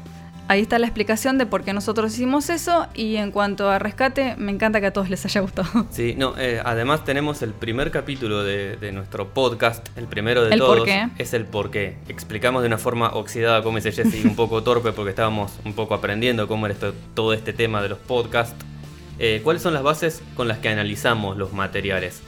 [0.50, 4.34] ahí está la explicación de por qué nosotros hicimos eso y en cuanto a rescate,
[4.36, 5.68] me encanta que a todos les haya gustado.
[5.90, 10.88] Sí, no, eh, además tenemos el primer capítulo de, nuestro podcast, el primero de todos.
[11.18, 11.98] Es el por qué.
[12.08, 15.94] Explicamos de una forma oxidada, como dice Jesse, un poco torpe porque estábamos un poco
[15.94, 16.74] aprendiendo cómo era
[17.14, 18.56] todo este tema de los podcasts.
[19.20, 22.22] Eh, ¿Cuáles son las bases con las que analizamos los materiales?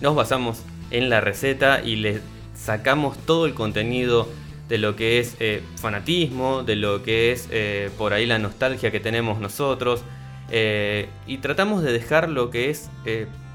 [0.00, 2.20] Nos basamos en la receta y le
[2.56, 4.28] sacamos todo el contenido
[4.68, 8.90] de lo que es eh, fanatismo, de lo que es eh, por ahí la nostalgia
[8.90, 10.02] que tenemos nosotros,
[10.50, 12.90] eh, y tratamos de dejar lo que es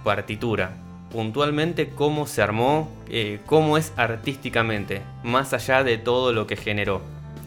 [0.04, 0.78] partitura,
[1.12, 2.92] puntualmente cómo se armó,
[3.46, 7.02] cómo es artísticamente, más allá de todo lo que generó.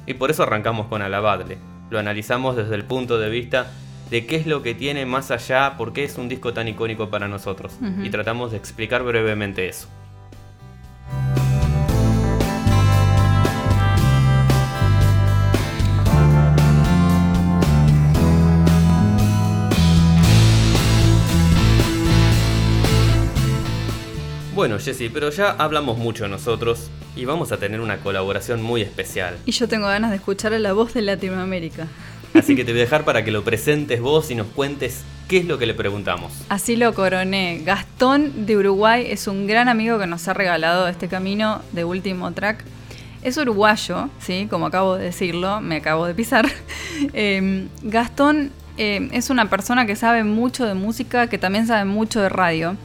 [0.07, 1.59] Y por eso arrancamos con Alabadle.
[1.91, 3.73] Lo analizamos desde el punto de vista
[4.11, 7.09] de qué es lo que tiene más allá, por qué es un disco tan icónico
[7.09, 7.73] para nosotros.
[8.03, 9.89] Y tratamos de explicar brevemente eso.
[24.55, 29.39] Bueno, Jessy, pero ya hablamos mucho nosotros y vamos a tener una colaboración muy especial.
[29.47, 31.89] Y yo tengo ganas de escuchar a la voz de Latinoamérica.
[32.35, 35.39] Así que te voy a dejar para que lo presentes vos y nos cuentes qué
[35.39, 36.33] es lo que le preguntamos.
[36.51, 37.63] Así lo coroné.
[37.65, 42.31] Gastón de Uruguay es un gran amigo que nos ha regalado este camino de último
[42.33, 42.63] track.
[43.23, 46.47] Es uruguayo, sí, como acabo de decirlo, me acabo de pisar.
[47.15, 52.21] Em, Gastón em, es una persona que sabe mucho de música, que también sabe mucho
[52.21, 52.77] de radio.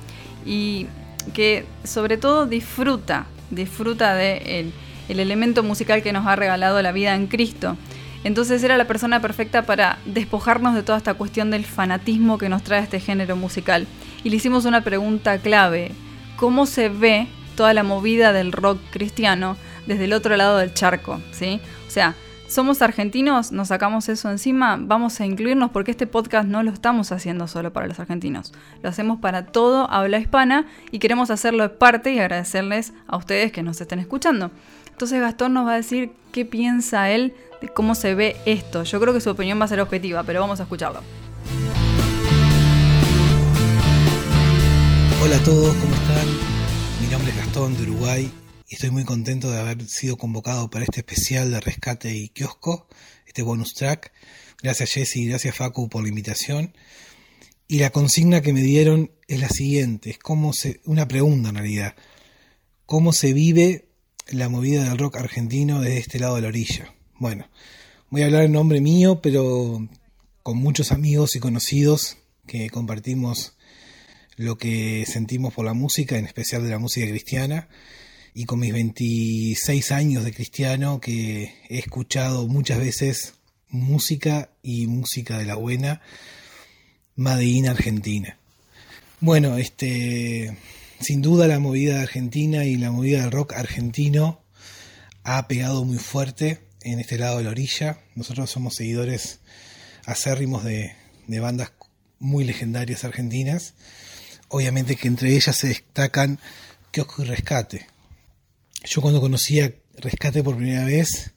[0.46, 0.88] Y
[1.34, 4.72] que sobre todo disfruta, disfruta de
[5.10, 7.78] el, elemento musical que nos ha regalado la vida en Cristo.
[8.24, 12.64] Entonces era la persona perfecta para despojarnos de toda esta cuestión del fanatismo que nos
[12.64, 13.88] trae este género musical.
[14.24, 15.92] Y le hicimos una pregunta clave.
[16.36, 21.22] ¿Cómo se ve toda la movida del rock cristiano desde el otro lado del charco?
[21.32, 21.62] ¿sí?
[21.88, 22.16] O sea,
[22.48, 27.12] somos argentinos, nos sacamos eso encima, vamos a incluirnos porque este podcast no lo estamos
[27.12, 31.70] haciendo solo para los argentinos, lo hacemos para todo habla hispana y queremos hacerlo de
[31.70, 34.52] parte y agradecerles a ustedes que nos estén escuchando.
[34.90, 38.84] Entonces Gastón nos va a decir qué piensa él de cómo se ve esto.
[38.84, 41.02] Yo creo que su opinión va a ser objetiva, pero vamos a escucharlo.
[45.24, 46.28] Hola a todos, ¿cómo están?
[47.02, 48.32] Mi nombre es Gastón de Uruguay
[48.68, 52.88] y estoy muy contento de haber sido convocado para este especial de rescate y kiosco,
[53.26, 54.12] este bonus track.
[54.62, 56.74] Gracias Jesse y gracias Facu por la invitación.
[57.70, 61.56] Y la consigna que me dieron es la siguiente, es como se, una pregunta en
[61.56, 61.96] realidad.
[62.86, 63.88] ¿Cómo se vive
[64.30, 66.94] la movida del rock argentino desde este lado de la orilla?
[67.20, 67.50] Bueno,
[68.10, 69.88] voy a hablar en nombre mío, pero
[70.44, 73.56] con muchos amigos y conocidos que compartimos
[74.36, 77.70] lo que sentimos por la música, en especial de la música cristiana
[78.38, 83.34] y con mis 26 años de cristiano que he escuchado muchas veces
[83.68, 86.02] música y música de la buena,
[87.16, 88.38] Madeína Argentina.
[89.22, 90.56] Bueno, este,
[91.00, 94.40] sin duda la movida argentina y la movida del rock argentino
[95.24, 98.02] ha pegado muy fuerte en este lado de la orilla.
[98.14, 99.40] Nosotros somos seguidores
[100.06, 100.96] acérrimos de,
[101.26, 101.72] de bandas
[102.20, 103.74] muy legendarias argentinas.
[104.48, 106.38] Obviamente que entre ellas se destacan
[106.92, 107.97] Kiosco y Rescate,
[108.84, 111.34] yo cuando conocí a Rescate por primera vez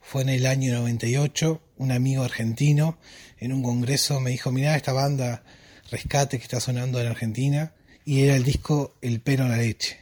[0.00, 2.98] fue en el año 98, un amigo argentino
[3.38, 5.42] en un congreso me dijo, mirá esta banda
[5.90, 7.72] Rescate que está sonando en Argentina,
[8.04, 9.98] y era el disco El pelo en la leche.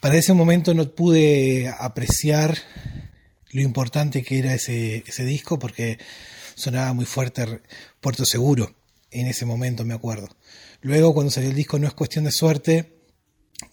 [0.00, 2.56] Para ese momento no pude apreciar
[3.50, 5.98] lo importante que era ese, ese disco porque
[6.54, 7.60] sonaba muy fuerte
[8.00, 8.74] Puerto Seguro
[9.10, 10.28] en ese momento, me acuerdo.
[10.82, 12.93] Luego cuando salió el disco No es cuestión de suerte,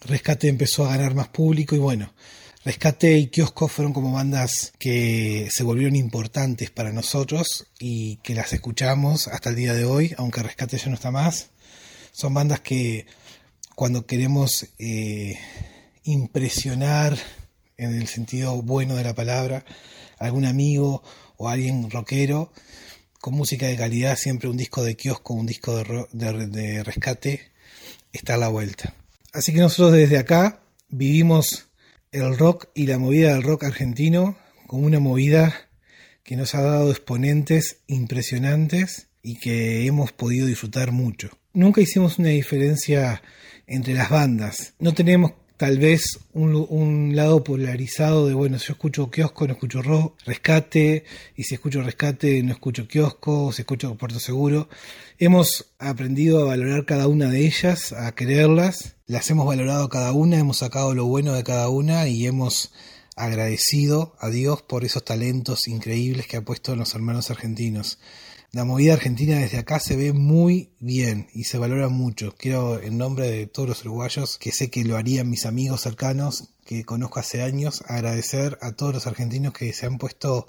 [0.00, 2.12] Rescate empezó a ganar más público y bueno,
[2.64, 8.52] Rescate y Kiosco fueron como bandas que se volvieron importantes para nosotros y que las
[8.52, 11.50] escuchamos hasta el día de hoy, aunque Rescate ya no está más.
[12.12, 13.06] Son bandas que
[13.74, 15.38] cuando queremos eh,
[16.04, 17.18] impresionar
[17.76, 19.64] en el sentido bueno de la palabra,
[20.20, 21.02] algún amigo
[21.36, 22.52] o alguien rockero,
[23.20, 27.50] con música de calidad, siempre un disco de kiosco, un disco de, de rescate,
[28.12, 28.94] está a la vuelta.
[29.32, 31.68] Así que nosotros desde acá vivimos
[32.10, 35.70] el rock y la movida del rock argentino como una movida
[36.22, 41.30] que nos ha dado exponentes impresionantes y que hemos podido disfrutar mucho.
[41.54, 43.22] Nunca hicimos una diferencia
[43.66, 44.74] entre las bandas.
[44.78, 50.18] No tenemos tal vez un, lado polarizado de, bueno, si escucho kiosco, no escucho rock,
[50.26, 51.04] rescate,
[51.36, 54.68] y si escucho rescate, no escucho kiosco, si escucho Puerto Seguro.
[55.18, 60.38] Hemos aprendido a valorar cada una de ellas, a quererlas, las hemos valorado cada una,
[60.38, 62.72] hemos sacado lo bueno de cada una y hemos
[63.14, 67.98] agradecido a Dios por esos talentos increíbles que ha puesto en los hermanos argentinos.
[68.52, 72.34] La movida argentina desde acá se ve muy bien y se valora mucho.
[72.38, 76.48] Quiero, en nombre de todos los uruguayos, que sé que lo harían mis amigos cercanos,
[76.64, 80.46] que conozco hace años, agradecer a todos los argentinos que se han puesto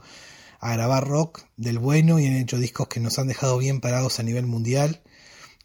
[0.62, 4.22] a grabar rock del bueno y han hecho discos que nos han dejado bien parados
[4.22, 5.02] a nivel mundial.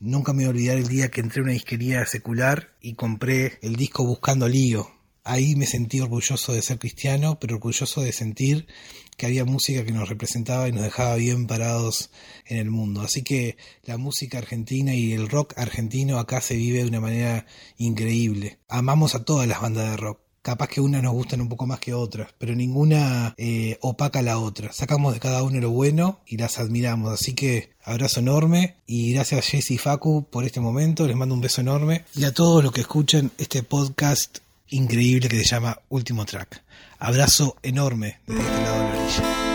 [0.00, 3.58] Nunca me voy a olvidar el día que entré a una disquería secular y compré
[3.62, 4.88] el disco Buscando Lío.
[5.24, 8.68] Ahí me sentí orgulloso de ser cristiano, pero orgulloso de sentir
[9.16, 12.10] que había música que nos representaba y nos dejaba bien parados
[12.46, 13.00] en el mundo.
[13.00, 17.46] Así que la música argentina y el rock argentino acá se vive de una manera
[17.76, 18.60] increíble.
[18.68, 20.27] Amamos a todas las bandas de rock.
[20.42, 24.38] Capaz que unas nos gustan un poco más que otras, pero ninguna eh, opaca la
[24.38, 24.72] otra.
[24.72, 27.12] Sacamos de cada uno lo bueno y las admiramos.
[27.12, 31.06] Así que abrazo enorme y gracias a Jesse Facu por este momento.
[31.06, 35.38] Les mando un beso enorme y a todos los que escuchan este podcast increíble que
[35.38, 36.62] se llama Último Track.
[36.98, 39.47] Abrazo enorme desde este lado de la orilla.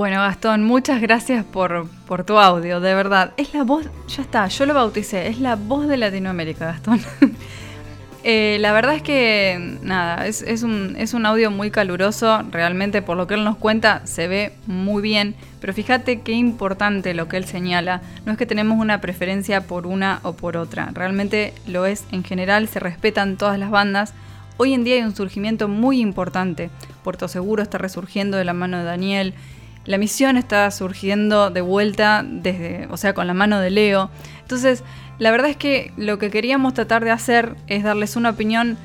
[0.00, 3.34] Bueno, Gastón, muchas gracias por, por, tu audio, de verdad.
[3.36, 7.00] Es la voz, ya está, yo lo bauticé, es la voz de Latinoamérica, Gastón.
[8.22, 13.16] Eh, la verdad es que, nada, es, un, es un audio muy caluroso, realmente por
[13.16, 17.38] lo que él nos cuenta se ve muy bien, pero fíjate qué importante lo que
[17.38, 21.86] él señala, no es que tenemos una preferencia por una o por otra, realmente lo
[21.86, 24.12] es en general, se respetan todas las bandas,
[24.58, 26.68] hoy en día hay un surgimiento muy importante,
[27.02, 29.34] Puerto Seguro está resurgiendo de la mano de Daniel,
[29.84, 34.10] la misión está surgiendo de vuelta desde, o sea, con la mano de Leo,
[34.42, 34.84] entonces
[35.18, 38.78] la verdad es que lo que queríamos tratar de hacer es darles una opinión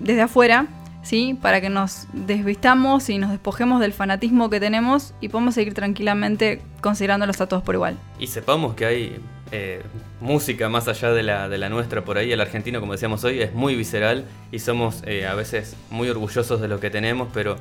[0.00, 0.66] desde afuera,
[1.02, 1.38] ¿sí?
[1.40, 6.60] Para que nos desvistamos y nos despojemos del fanatismo que tenemos y podamos seguir tranquilamente
[6.80, 7.96] considerándolos a todos por igual.
[8.18, 9.20] Y sepamos que hay
[9.52, 9.82] eh,
[10.20, 12.32] música más allá de la, nuestra por ahí.
[12.32, 16.60] El argentino, como decíamos hoy, es muy visceral y somos eh, a veces muy orgullosos
[16.60, 17.56] de lo que tenemos, pero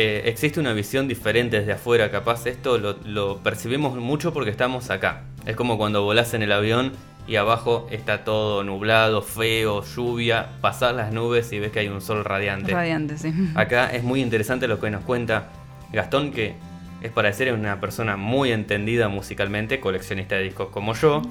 [0.00, 2.12] eh, existe una visión diferente desde afuera.
[2.12, 5.24] Capaz esto lo, lo percibimos mucho porque estamos acá.
[5.44, 6.92] Es como cuando volás en el avión
[7.26, 12.00] y abajo está todo nublado, feo, lluvia, pasar las nubes y ves que hay un
[12.00, 12.70] sol radiante.
[12.70, 13.34] Radiante, sí.
[13.56, 15.48] Acá es muy interesante lo que nos cuenta
[15.92, 16.54] Gastón, que
[17.02, 21.22] es para ser una persona muy entendida musicalmente, coleccionista de discos como yo.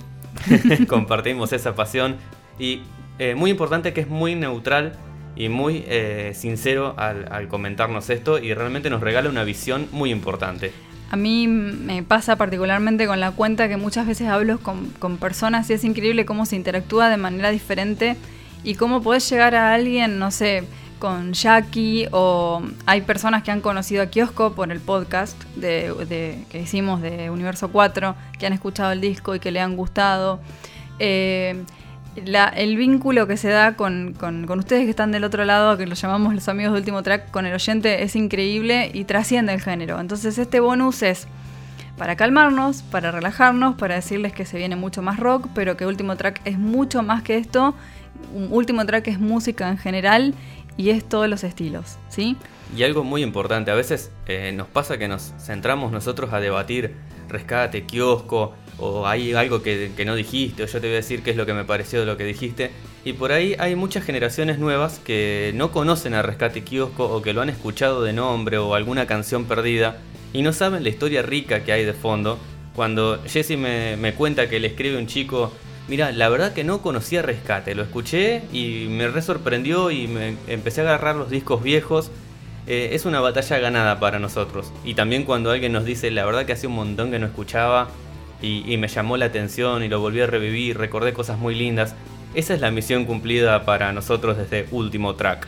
[0.89, 2.17] Compartimos esa pasión
[2.59, 2.81] y
[3.17, 4.91] eh, muy importante que es muy neutral
[5.37, 10.71] y muy eh, sincero al, comentarnos esto y realmente nos regala una visión muy importante.
[11.09, 15.69] A mí me pasa particularmente con la cuenta que muchas veces hablo con, con, personas
[15.69, 18.17] y es increíble cómo se interactúa de manera diferente
[18.63, 20.65] y cómo podés llegar a alguien, no sé,
[20.99, 26.59] con Jackie o hay personas que han conocido a Kiosco por el podcast de, que
[26.59, 30.39] hicimos de Universo 4, que han escuchado el disco y que le han gustado.
[30.99, 31.63] Eh,
[32.25, 35.85] el vínculo que se da con, con, con, ustedes que están del otro lado, que
[35.85, 39.61] los llamamos los amigos de último track, con el oyente es increíble y trasciende el
[39.61, 39.99] género.
[39.99, 41.27] Entonces este bonus es
[41.97, 46.15] para calmarnos, para relajarnos, para decirles que se viene mucho más rock, pero que último
[46.15, 47.75] track es mucho más que esto.
[48.49, 50.33] Último track es música en general
[50.75, 52.37] y es todos los estilos, ¿sí?
[52.75, 56.95] Y algo muy importante, a veces eh, nos pasa que nos centramos nosotros a debatir
[57.27, 61.23] rescate, kiosco, o hay algo que, que, no dijiste, o yo te voy a decir
[61.23, 62.71] qué es lo que me pareció de lo que dijiste.
[63.03, 67.33] Y por ahí hay muchas generaciones nuevas que no conocen a Rescate Kiosco o que
[67.33, 69.97] lo han escuchado de nombre o alguna canción perdida
[70.33, 72.37] y no saben la historia rica que hay de fondo.
[72.75, 75.51] Cuando Jesse me, me cuenta que le escribe un chico,
[75.87, 80.35] mira, la verdad que no conocía Rescate, lo escuché y me re sorprendió y me
[80.47, 82.11] empecé a agarrar los discos viejos.
[82.67, 84.73] Eh, es una batalla ganada para nosotros.
[84.83, 87.87] Y también cuando alguien nos dice, la verdad que hace un montón que no escuchaba,
[88.41, 91.95] y, y, me llamó la atención y lo volví a revivir, recordé cosas muy lindas.
[92.35, 95.47] Esa es la misión cumplida para nosotros desde último track.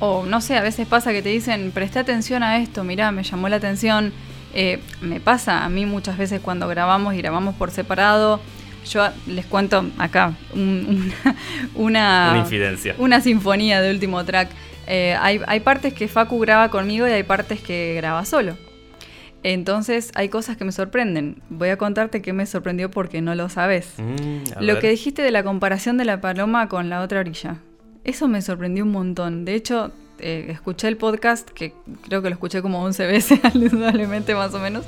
[0.00, 3.22] O no sé, a veces pasa que te dicen, presta atención a esto, mirá, me
[3.22, 4.12] llamó la atención.
[4.54, 8.40] Eh, me pasa a mí muchas veces cuando grabamos y grabamos por separado.
[8.90, 11.12] Yo les cuento acá un,
[11.74, 12.94] una, una infidencia.
[12.98, 14.50] Una sinfonía de último track.
[14.86, 18.56] Eh, hay, hay partes que Facu graba conmigo y hay partes que graba solo.
[19.42, 21.40] Entonces hay cosas que me sorprenden.
[21.50, 23.90] Voy a contarte qué me sorprendió porque no lo sabes.
[23.96, 24.80] Mm, lo ver.
[24.80, 27.58] que dijiste de la comparación de la paloma con la otra orilla.
[28.02, 29.44] Eso me sorprendió un montón.
[29.44, 31.74] De hecho, eh, escuché el podcast, que
[32.08, 34.84] creo que lo escuché como 11 veces, indudablemente más o menos.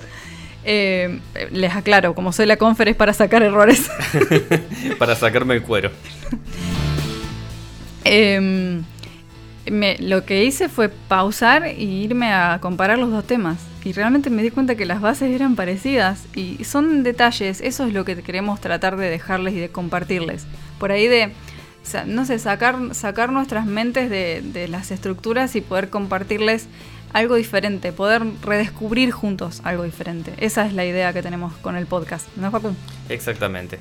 [0.64, 1.20] Eh,
[1.53, 3.88] les aclaro, como soy la confer es para sacar errores.
[4.99, 5.90] para sacarme el cuero.
[8.05, 8.80] eh,
[9.71, 13.59] me, lo que hice fue pausar e irme a comparar los dos temas.
[13.85, 16.27] Y realmente me di cuenta que las bases eran parecidas.
[16.35, 20.47] Y son detalles, eso es lo que queremos tratar de dejarles y de compartirles.
[20.79, 21.33] Por ahí de,
[22.07, 26.66] no sé, sacar, sacar nuestras mentes de, las estructuras y poder compartirles
[27.12, 30.35] algo diferente, poder redescubrir juntos algo diferente.
[30.37, 32.75] Esa es la idea que tenemos con el podcast, ¿no, Facu?
[33.09, 33.79] Exactamente.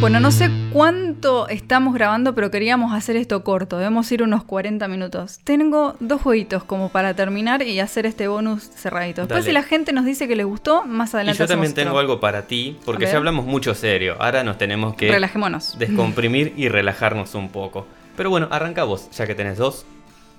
[0.00, 3.78] Bueno, no sé cuánto estamos grabando, pero queríamos hacer esto corto.
[3.78, 5.40] Debemos ir unos 40 minutos.
[5.42, 9.22] Tengo dos jueguitos como para terminar y hacer este bonus cerradito.
[9.22, 9.46] Después, Dale.
[9.46, 12.00] si la gente nos dice que les gustó, más Y adelante yo también tengo otro.
[12.00, 14.16] algo para ti, porque ya hablamos mucho serio.
[14.20, 15.78] Ahora nos tenemos que Relajémonos.
[15.78, 17.86] descomprimir y relajarnos un poco.
[18.16, 19.86] Pero bueno, arranca vos, ya que tenés dos.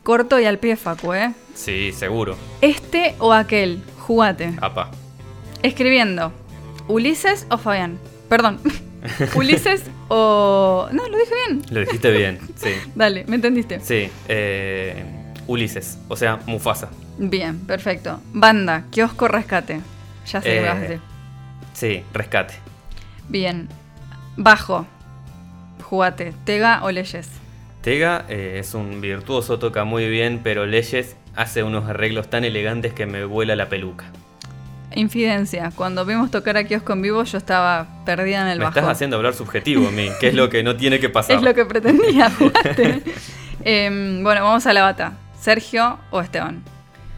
[0.03, 1.33] Corto y al pie, Facu, ¿eh?
[1.55, 2.37] Sí, seguro.
[2.61, 3.81] Este o aquel.
[3.99, 4.53] Jugate.
[4.61, 4.91] Apa.
[5.63, 6.31] Escribiendo.
[6.87, 7.97] Ulises o Fabián.
[8.29, 8.59] Perdón.
[9.35, 10.87] Ulises o...
[10.91, 11.61] No, lo dije bien.
[11.69, 12.69] Lo dijiste bien, sí.
[12.95, 13.79] Dale, ¿me entendiste?
[13.79, 15.03] Sí, eh,
[15.47, 16.89] Ulises, o sea, Mufasa.
[17.17, 18.19] Bien, perfecto.
[18.33, 19.81] Banda, kiosco rescate.
[20.31, 20.99] Ya sé Eh, vas a decir.
[21.73, 22.53] Sí, rescate.
[23.29, 23.67] Bien.
[24.35, 24.85] Bajo.
[25.83, 26.33] Jugate.
[26.45, 27.29] Tega o leyes.
[27.81, 32.93] Tega eh, es un virtuoso, toca muy bien, pero Leyes hace unos arreglos tan elegantes
[32.93, 34.05] que me vuela la peluca.
[34.95, 35.71] Infidencia.
[35.75, 38.79] Cuando vimos tocar a kiosco en vivo, yo estaba perdida en el me bajo.
[38.79, 41.35] estás haciendo hablar subjetivo a mí, que es lo que no tiene que pasar.
[41.37, 42.31] Es lo que pretendía.
[43.63, 45.17] Em, bueno, vamos a la bata.
[45.37, 46.63] Sergio o Esteban.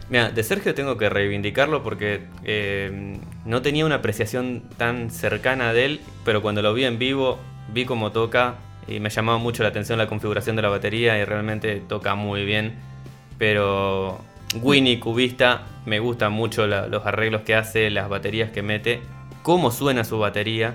[0.08, 5.84] Mira, de Sergio tengo que reivindicarlo porque eh, no tenía una apreciación tan cercana de
[5.84, 7.38] él, pero cuando lo vi en vivo,
[7.72, 8.56] vi cómo toca
[8.88, 12.44] y me llamaba mucho la atención la configuración de la batería y realmente toca muy
[12.44, 12.74] bien.
[13.38, 14.20] Pero
[14.60, 19.00] Winnie Cubista me gustan mucho la- los arreglos que hace, las baterías que mete,
[19.42, 20.74] cómo suena su batería.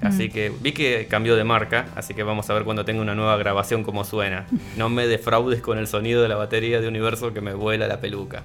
[0.00, 0.32] Así Mm.
[0.32, 3.36] que vi que cambió de marca, así que vamos a ver cuando tenga una nueva
[3.36, 4.46] grabación cómo suena.
[4.76, 8.00] No me defraudes con el sonido de la batería de Universo que me vuela la
[8.00, 8.44] peluca.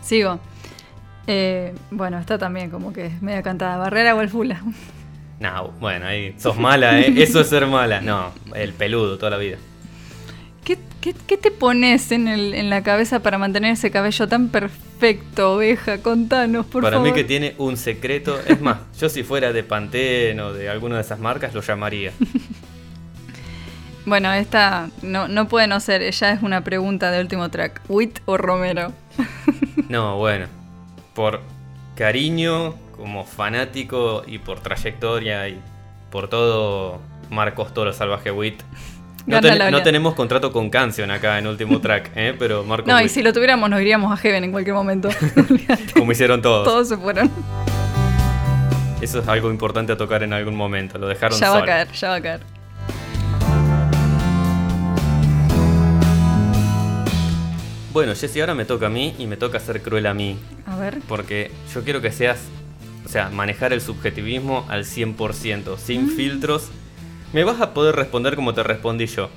[0.00, 0.40] Sigo.
[1.26, 3.76] Eh, bueno, está también como que media cantada.
[3.76, 4.62] ¿Barrera o el Fula?
[5.38, 7.12] No, bueno, ahí sos mala, ¿eh?
[7.22, 8.00] Eso es ser mala.
[8.00, 9.58] No, el peludo toda la vida.
[11.00, 15.98] ¿Qué, te pones en, el, en la cabeza para mantener ese cabello tan perfecto, oveja?
[15.98, 17.08] Contanos, por Para favor.
[17.08, 18.38] mí que tiene un secreto.
[18.46, 22.12] Es más, yo si fuera de Pantene o de alguna de esas marcas lo llamaría.
[24.06, 26.00] Bueno, esta no, no puede no ser.
[26.00, 27.82] Ella es una pregunta de último track.
[27.88, 28.92] ¿Witt o Romero?
[29.90, 30.46] No, bueno.
[31.14, 31.40] Por
[31.94, 35.60] cariño, como fanático y por trayectoria y
[36.10, 38.62] por todo, Marcos Toro Salvaje Wit.
[39.28, 42.34] No, ten- tenemos contrato con Canción acá en último track, ¿eh?
[42.38, 45.08] pero Marcos No, y si lo tuviéramos nos iríamos a Heaven en cualquier momento.
[45.94, 46.64] Como hicieron todos.
[46.64, 47.30] Todos se fueron.
[49.00, 50.98] Eso es algo importante a tocar en algún momento.
[50.98, 52.40] Lo dejaron Ya va a caer, ya va a caer.
[57.92, 60.38] Bueno, Jessy, ahora me toca a mí y me toca ser cruel a mí.
[60.66, 60.98] A ver.
[61.08, 62.38] Porque yo quiero que seas,
[63.04, 66.10] o sea, manejar el subjetivismo al 100%, sin Mm.
[66.16, 66.68] filtros.
[67.32, 69.28] Me vas a poder responder como te respondí yo.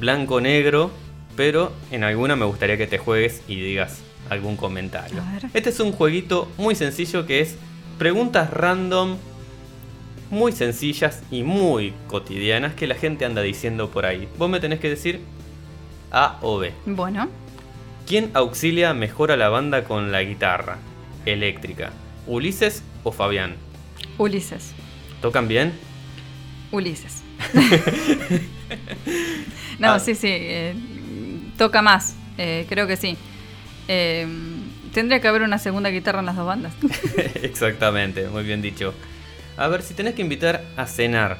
[0.00, 0.90] Blanco-negro,
[1.36, 5.22] pero en alguna me gustaría que te juegues y digas algún comentario.
[5.52, 7.56] Este es un jueguito muy sencillo que es
[7.98, 9.16] preguntas random,
[10.30, 14.28] muy sencillas y muy cotidianas que la gente anda diciendo por ahí.
[14.38, 15.20] Vos me tenés que decir
[16.10, 16.72] A o B.
[16.86, 17.28] Bueno,
[18.06, 20.76] ¿Quién auxilia mejor a la banda con la guitarra
[21.24, 21.90] eléctrica?
[22.26, 23.56] ¿Ulises o Fabián?
[24.18, 24.72] Ulises.
[25.22, 25.72] ¿Tocan bien?
[26.70, 27.23] Ulises.
[29.78, 29.98] no, Ah.
[29.98, 30.28] sí, sí.
[30.30, 30.74] eh,
[31.56, 32.16] toca más.
[32.38, 33.16] eh, creo que sí.
[33.88, 34.26] Eh,
[34.92, 36.72] tendría que haber una segunda guitarra en las dos bandas.
[37.42, 38.94] Exactamente, muy bien dicho.
[39.56, 41.38] A ver, si tenés que invitar a cenar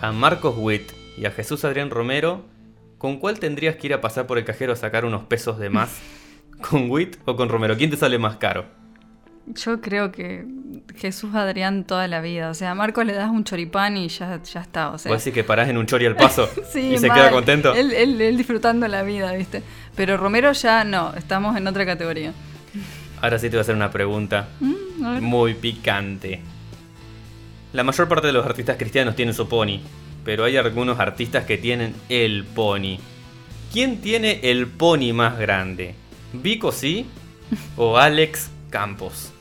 [0.00, 2.44] a Marcos Witt y a Jesús Adrián Romero,
[2.98, 5.70] ¿con cuál tendrías que ir a pasar por el cajero a sacar unos pesos de
[5.70, 5.90] más?
[6.70, 7.76] ¿Con Witt o con Romero?
[7.76, 8.66] ¿Quién te sale más caro?
[9.54, 10.44] Yo creo que
[10.96, 12.50] Jesús Adrián toda la vida.
[12.50, 14.90] O sea, a Marcos le das un choripán y ya, ya está.
[14.90, 17.16] O sea, ¿Vos decís que parás en un chori al paso Sí, y se mal.
[17.16, 17.72] queda contento?
[17.74, 19.62] Él, él- él disfrutando la vida, ¿viste?
[19.94, 22.32] Pero Romero ya no, estamos en otra categoría.
[23.22, 26.40] Ahora sí te voy a hacer una pregunta Mm, muy picante.
[27.72, 29.80] La mayor parte de los artistas cristianos tienen su pony,
[30.24, 32.98] pero hay algunos artistas que tienen el pony.
[33.72, 35.94] ¿Quién tiene el pony más grande?
[36.32, 37.06] ¿Vico sí
[37.76, 39.32] o Alex Campos?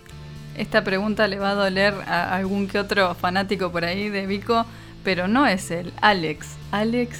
[0.58, 4.66] Esta pregunta le va a doler a algún que otro fanático por ahí de Vico,
[5.04, 6.48] pero no es él, Alex.
[6.72, 7.20] Alex,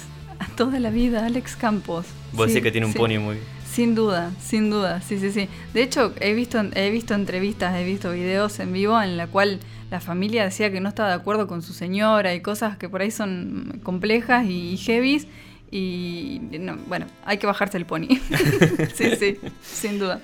[0.56, 2.06] toda la vida, Alex Campos.
[2.32, 2.98] Vos Sí, decís que tiene un sí.
[2.98, 3.38] pony muy...
[3.70, 5.48] Sin duda, sin duda, sí, sí, sí.
[5.74, 9.60] De hecho, he visto, he visto entrevistas, he visto videos en vivo en la cual
[9.90, 13.02] la familia decía que no estaba de acuerdo con su señora y cosas que por
[13.02, 15.26] ahí son complejas y heavies.
[15.70, 18.06] Y no, bueno, hay que bajarse el pony.
[18.94, 20.20] sí, sí, sin duda.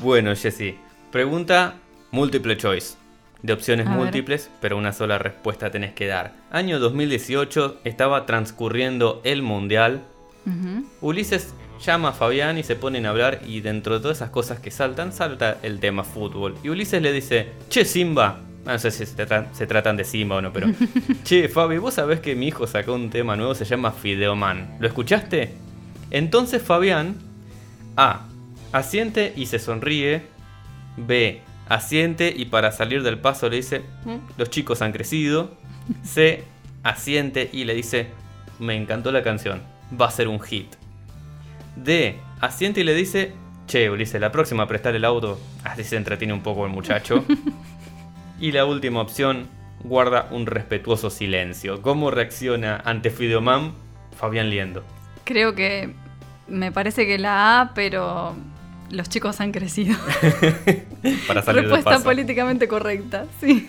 [0.00, 0.76] Bueno, Jessy,
[1.10, 1.74] pregunta
[2.14, 2.94] múltiple choice.
[3.42, 3.98] De opciones A ver.
[3.98, 6.32] múltiples, pero una sola respuesta tenés que dar.
[6.50, 10.02] Año 2018, estaba transcurriendo el Mundial.
[11.00, 11.54] Ulises
[11.84, 14.70] llama a Fabián y se ponen a hablar y dentro de todas esas cosas que
[14.70, 16.54] saltan, salta el tema fútbol.
[16.62, 20.36] Y Ulises le dice, che Simba, Ah, no sé si se, se tratan de Simba
[20.36, 20.68] o no, pero...
[21.24, 24.76] che Fabi, vos sabés que mi hijo sacó un tema nuevo, se llama Fideoman.
[24.80, 25.50] ¿Lo escuchaste?
[26.10, 27.16] Entonces Fabián,
[27.96, 28.26] A,
[28.72, 30.22] asiente y se sonríe.
[30.96, 35.50] B, asiente y para salir del paso le dice, "Mm, los chicos han crecido.
[36.02, 36.44] C,
[36.82, 38.08] asiente y le dice,
[38.58, 39.62] me encantó la canción,
[40.00, 40.74] va a ser un hit.
[41.76, 43.32] D, asiente y le dice,
[43.66, 47.24] che, Ulises, la próxima prestar el auto, así se entretiene un poco el muchacho.
[48.40, 49.48] y la última opción,
[49.82, 51.82] guarda un respetuoso silencio.
[51.82, 53.72] ¿Cómo reacciona ante Fideoman
[54.16, 54.84] Fabián Liendo?
[55.24, 55.94] Creo que
[56.46, 58.34] me parece que la A, pero
[58.94, 59.96] los chicos han crecido.
[61.28, 62.04] Para salir Respuesta paso.
[62.04, 63.68] políticamente correcta, sí.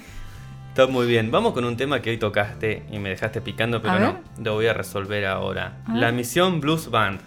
[0.70, 1.32] Está muy bien.
[1.32, 4.20] Vamos con un tema que hoy tocaste y me dejaste picando, pero no.
[4.44, 5.78] Lo voy a resolver ahora.
[5.86, 5.96] A.
[5.96, 7.20] La misión Blues Band.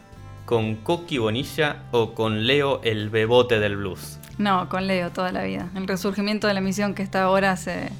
[0.45, 4.19] ¿Con Coqui Bonilla o con Leo el bebote del blues?
[4.39, 5.69] No, con Leo toda la vida.
[5.75, 7.91] El resurgimiento de la misión que está ahora se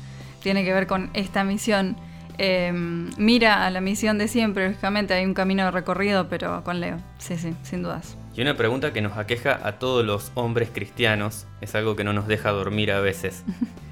[0.43, 1.97] tiene que ver con esta misión.
[2.39, 2.73] Eh,
[3.19, 6.99] mira a la misión de siempre, lógicamente hay un camino de recorrido, pero con Leo.
[7.19, 8.17] Sí, sí, sin dudas.
[8.39, 12.13] Y una pregunta que nos aqueja a todos los hombres cristianos, es algo que no
[12.13, 13.43] nos deja dormir a veces.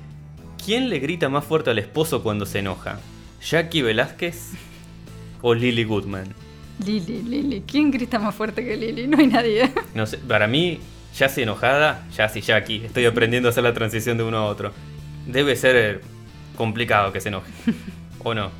[0.64, 3.00] ¿Quién le grita más fuerte al esposo cuando se enoja?
[3.42, 4.52] ¿Jackie Velázquez
[5.42, 6.32] o Lily Goodman?
[6.78, 7.64] Lili, Lili.
[7.66, 9.08] ¿Quién grita más fuerte que Lili?
[9.08, 9.68] No hay nadie.
[9.94, 10.78] No sé, para mí,
[11.18, 12.84] Jassy enojada, Jassy Jackie.
[12.84, 14.72] Estoy aprendiendo a hacer la transición de uno a otro.
[15.26, 16.02] Debe ser
[16.56, 17.50] complicado que se enoje.
[18.22, 18.52] ¿O no?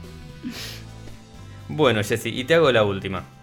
[1.68, 3.35] Bueno, Jessy, y te hago la última.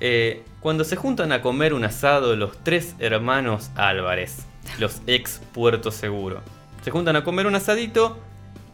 [0.00, 4.46] Eh, cuando se juntan a comer un asado los tres hermanos Álvarez,
[4.78, 6.42] los ex Puerto Seguro,
[6.82, 8.18] se juntan a comer un asadito.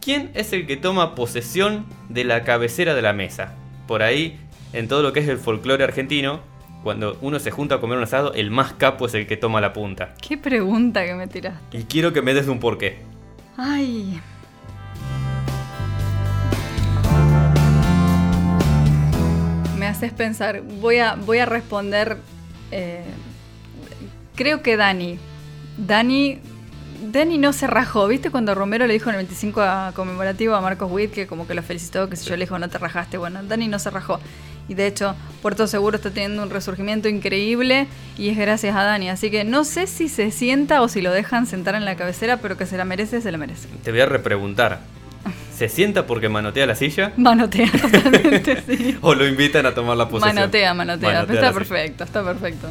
[0.01, 3.53] ¿Quién es el que toma posesión de la cabecera de la mesa?
[3.87, 4.37] Por ahí,
[4.73, 6.41] en todo lo que es el folclore argentino,
[6.83, 9.61] cuando uno se junta a comer un asado, el más capo es el que toma
[9.61, 10.13] la punta.
[10.21, 11.55] Qué pregunta que me tiras.
[11.71, 12.97] Y quiero que me des un porqué.
[13.55, 14.19] Ay.
[19.93, 20.61] Haces pensar.
[20.61, 22.17] Voy a, voy a responder.
[22.71, 23.03] eh,
[24.35, 25.17] creo que Dani.
[25.77, 26.39] Dani.
[27.11, 28.07] Dani no se rajó.
[28.07, 31.45] ¿Viste cuando Romero le dijo en el 25 a- conmemorativo a Marcos Witt que como
[31.47, 33.17] que lo felicitó, que si yo le dijo no te rajaste?
[33.17, 34.19] Bueno, Dani no se rajó.
[34.69, 37.87] Y de hecho, Puerto Seguro está teniendo un resurgimiento increíble
[38.17, 39.09] y es gracias a Dani.
[39.09, 42.37] Así que no sé si se sienta o si lo dejan sentar en la cabecera,
[42.37, 43.67] pero que se la merece, se la merece.
[43.83, 44.79] Te voy a repreguntar.
[45.55, 47.13] ¿Se sienta porque manotea la silla?
[47.15, 48.97] Manotea totalmente, sí.
[49.01, 50.35] ¿O lo invitan a tomar la posesión?
[50.35, 51.13] Manotea, manotea.
[51.13, 51.53] Manotea está silla.
[51.53, 52.69] perfecto, está perfecto.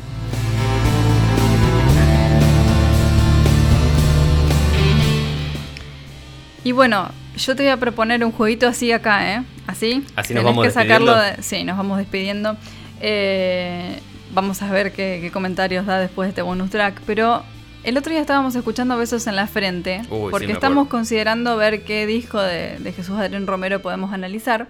[6.64, 9.42] Y bueno, yo te voy a proponer un jueguito así acá, ¿eh?
[9.66, 10.04] Así.
[10.16, 11.36] Así nos Tenés vamos que sacarlo despidiendo.
[11.36, 12.56] de- Sí, nos vamos despidiendo.
[13.00, 13.98] Eh,
[14.32, 17.00] vamos a ver qué, qué comentarios da después de este bonus track.
[17.06, 17.42] Pero
[17.84, 20.02] el otro día estábamos escuchando Besos en la Frente.
[20.10, 24.68] Uy, porque estamos considerando ver qué disco de, de Jesús Adrián Romero podemos analizar.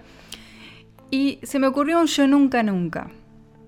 [1.11, 3.11] Y se me ocurrió un Yo Nunca Nunca.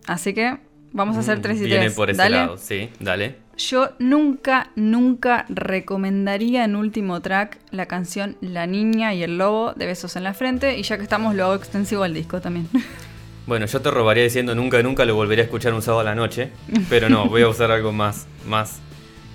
[0.08, 0.58] Así que
[0.92, 1.94] vamos a hacer Mm, tres y Viene tres.
[1.94, 2.36] por ese Dale.
[2.38, 3.36] lado, sí, dale.
[3.58, 9.86] Yo nunca, nunca recomendaría en último track la canción La Niña y el Lobo de
[9.86, 10.78] Besos en la Frente.
[10.78, 12.68] Y ya que estamos, lo hago extensivo al disco también.
[13.48, 16.16] Bueno, yo te robaría diciendo nunca, nunca lo volvería a escuchar un sábado a la
[16.16, 16.50] noche.
[16.90, 18.80] Pero no, voy a usar algo más, más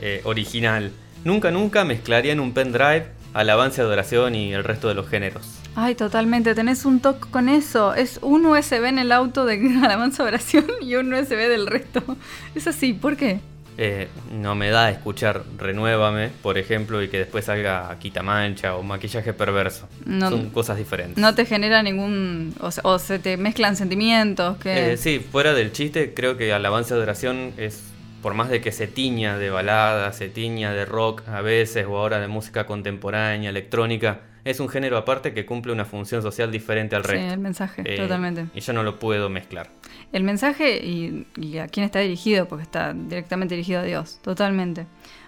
[0.00, 0.90] eh, original.
[1.24, 5.46] Nunca, nunca mezclaría en un pendrive alabanza, adoración y el resto de los géneros.
[5.76, 6.54] Ay, totalmente.
[6.54, 7.94] Tenés un toque con eso.
[7.94, 12.02] Es un USB en el auto de alabanza oración y un USB del resto.
[12.54, 12.92] Es así.
[12.92, 13.38] ¿Por qué?
[13.82, 19.32] Eh, no me da escuchar Renuévame, por ejemplo, y que después salga Quitamancha o Maquillaje
[19.32, 19.88] Perverso.
[20.04, 21.16] No- Son cosas diferentes.
[21.18, 22.52] No te genera ningún...
[22.60, 24.58] O, se- o se te mezclan sentimientos.
[24.58, 27.80] que Eh, sí, fuera del chiste, creo que Alabanza de Adoración es,
[28.22, 31.96] por más de que se tiña de balada, se tiña de rock a veces, o
[31.96, 36.96] ahora de música contemporánea, electrónica, es un género aparte que cumple una función social diferente
[36.96, 37.32] al Sí, resto.
[37.34, 38.46] el mensaje, Eh, totalmente.
[38.54, 39.68] Y yo no lo puedo mezclar.
[40.12, 44.86] El mensaje y, y a quién está dirigido, porque está directamente dirigido a Dios, totalmente.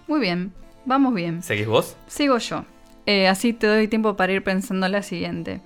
[0.08, 0.52] Muy bien,
[0.86, 1.42] vamos bien.
[1.42, 1.96] ¿Seguís vos?
[2.06, 2.64] Sigo yo.
[3.04, 5.60] Eh, así te doy tiempo para ir pensando la siguiente.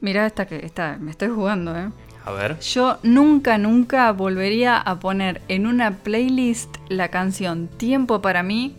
[0.00, 1.88] Mirá esta que está, me estoy jugando, ¿eh?
[2.24, 2.58] A ver.
[2.60, 8.74] Yo nunca, nunca volvería a poner en una playlist la canción Tiempo para mí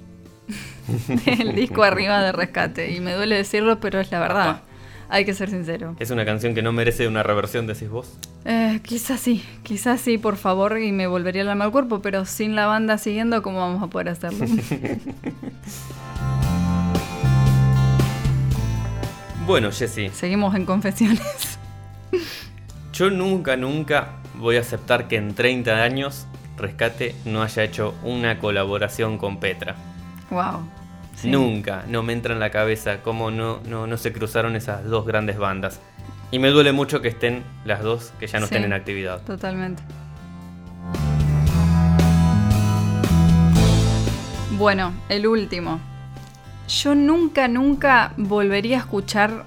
[1.26, 2.92] del disco arriba de rescate.
[2.92, 4.62] Y me duele decirlo, pero es la verdad.
[5.10, 5.96] Hay que ser sincero.
[6.00, 8.18] ¿Es una canción que no merece una reversión, decís vos?
[8.46, 12.26] Eh, quizás sí, quizás sí, por favor, y me volvería el alma al cuerpo, pero
[12.26, 14.46] sin la banda siguiendo, ¿cómo vamos a poder hacerlo?
[19.46, 21.60] Bueno, Jessy, Seguimos en confesiones.
[22.96, 26.26] yo nunca, nunca voy a aceptar que en 30 años
[26.58, 29.76] Rescate no haya hecho una colaboración con Petra.
[30.30, 30.62] wow.
[31.16, 34.84] Sí, Nunca, no me entra en la cabeza cómo no, no, no se cruzaron esas
[34.86, 35.80] dos grandes bandas.
[36.32, 38.54] Y me duele mucho que estén las dos que ya no Sí.
[38.56, 39.22] estén en actividad.
[39.22, 39.82] Totalmente.
[44.58, 45.80] Bueno, el último.
[46.68, 49.44] Yo nunca, nunca volvería a escuchar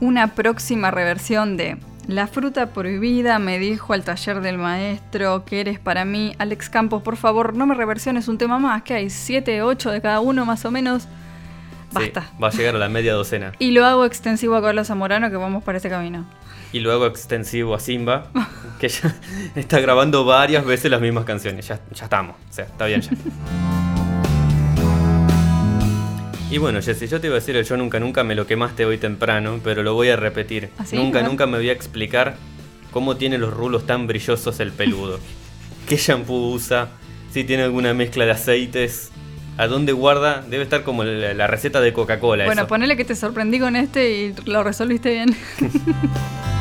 [0.00, 1.78] una próxima reversión de
[2.08, 6.34] La fruta prohibida me dijo al taller del maestro que eres para mí.
[6.38, 10.00] Alex Campos, por favor, no me reversiones un tema más, que hay 7, 8 de
[10.00, 11.02] cada uno más o menos.
[11.02, 12.30] Sí, Basta.
[12.42, 13.52] va a llegar a la media docena.
[13.58, 16.26] Y lo hago extensivo a Carlos Zamorano que vamos para ese camino.
[16.72, 18.28] Y luego extensivo a Simba,
[18.78, 19.14] que ya
[19.56, 21.66] está grabando varias veces las mismas canciones.
[21.66, 23.10] Ya, ya estamos, o sea, está bien ya.
[26.48, 28.84] Y bueno, Jessy, yo te iba a decir el yo nunca nunca me lo quemaste
[28.84, 30.70] hoy temprano, pero lo voy a repetir.
[30.78, 30.84] ¿Ah?
[30.92, 32.36] Nunca nunca me voy a explicar
[32.92, 35.18] cómo tiene los rulos tan brillosos el peludo.
[35.88, 36.90] ¿Qué shampoo usa?
[37.32, 39.10] Si tiene alguna mezcla de aceites.
[39.58, 40.44] ¿A dónde guarda?
[40.46, 42.44] Debe estar como la, la receta de Coca-Cola.
[42.44, 42.68] Bueno, eso.
[42.68, 45.34] ponele que te sorprendí con este y lo resolviste bien.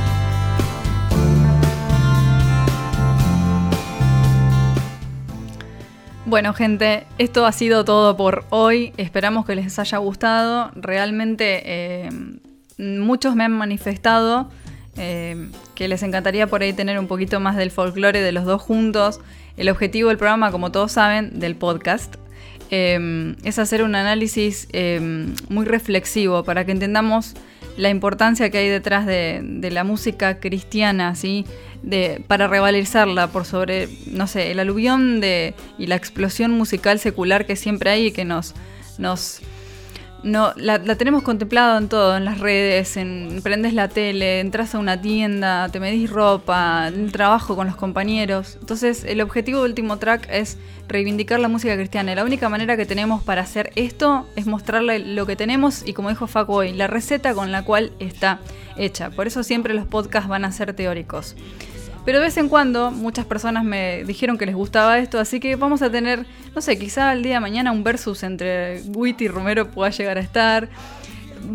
[6.28, 8.94] Bueno, gente, esto ha sido todo por hoy.
[8.98, 10.72] Esperamos que les haya gustado.
[10.74, 12.10] Realmente eh,
[12.80, 14.50] muchos me han manifestado
[14.98, 18.60] eh, que les encantaría por ahí tener un poquito más del folclore de los dos
[18.60, 19.20] juntos.
[19.56, 22.16] El objetivo del programa, como todos saben, del podcast,
[22.72, 24.68] eh, es hacer un análisis
[25.50, 27.36] muy reflexivo para que entendamos
[27.78, 31.46] la importancia que hay detrás de, de la música cristiana, ¿sí?
[31.86, 37.46] De, para revalorizarla por sobre, no sé, el aluvión de, y la explosión musical secular
[37.46, 38.56] que siempre hay y que nos,
[38.98, 39.42] nos,
[40.24, 44.80] no, la, tenemos contemplado en todo, en las redes, en prendes la tele, entras a
[44.80, 48.58] una tienda, te medís ropa, trabajo con los compañeros.
[48.60, 50.58] Entonces, el objetivo del último track es
[50.88, 52.16] reivindicar la música cristiana.
[52.16, 56.10] La única manera que tenemos para hacer esto es mostrarle lo que tenemos y como
[56.10, 58.40] dijo Facu hoy, la receta con la cual está
[58.78, 59.12] hecha.
[59.12, 61.36] Por eso siempre los podcasts van a ser teóricos.
[62.06, 65.56] Pero de vez en cuando muchas personas me dijeron que les gustaba esto, así que
[65.56, 69.28] vamos a tener, no sé, quizá el día de mañana un versus entre Witty y
[69.28, 70.70] Romero pueda llegar a estar.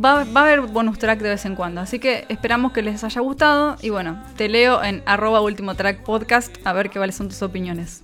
[0.04, 3.20] Va, a haber bonus track de vez en cuando, así que esperamos que les haya
[3.20, 7.28] gustado y bueno, te leo en arroba último track podcast a ver qué cuáles son
[7.28, 8.02] tus opiniones.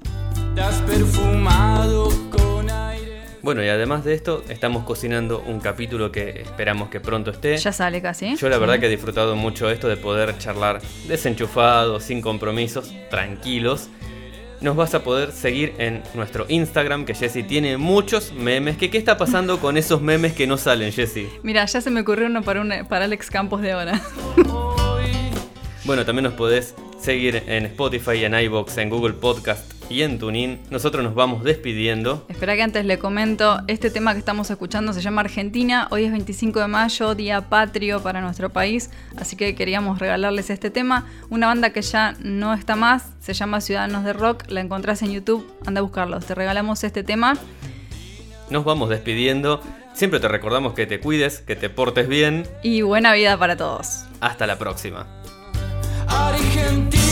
[0.86, 2.08] perfumado
[3.46, 7.56] bueno, y además de esto, estamos cocinando un capítulo que esperamos que pronto esté.
[7.56, 8.34] Ya sale casi.
[8.34, 13.88] Yo la verdad que he disfrutado mucho esto de poder charlar desenchufados, sin compromisos, tranquilos.
[14.60, 18.76] Nos vas a poder seguir en nuestro Instagram, que Jessy tiene muchos memes.
[18.76, 21.28] ¿Qué, ¿Qué está pasando con esos memes que no salen, Jessy?
[21.44, 24.02] Mira, ya se me ocurrió uno para, para Alex Campos de ahora.
[25.86, 30.58] bueno, también nos podés seguir en Spotify, en iBox, en Google Podcast y en TuneIn.
[30.68, 32.26] Nosotros nos vamos despidiendo.
[32.28, 35.86] Espera que antes le comento, este tema que estamos escuchando se llama Argentina.
[35.92, 40.70] Hoy es 25 de mayo, día patrio para nuestro país, así que queríamos regalarles este
[40.70, 41.06] tema.
[41.30, 45.12] Una banda que ya no está más, se llama Ciudadanos de Rock, la encontrás en
[45.12, 46.26] YouTube, anda a buscarlos.
[46.26, 47.34] Te regalamos este tema.
[48.50, 49.60] Nos vamos despidiendo.
[49.94, 52.44] Siempre te recordamos que te cuides, que te portes bien.
[52.64, 54.04] Y buena vida para todos.
[54.20, 55.06] Hasta la próxima.
[56.36, 57.05] Argentina.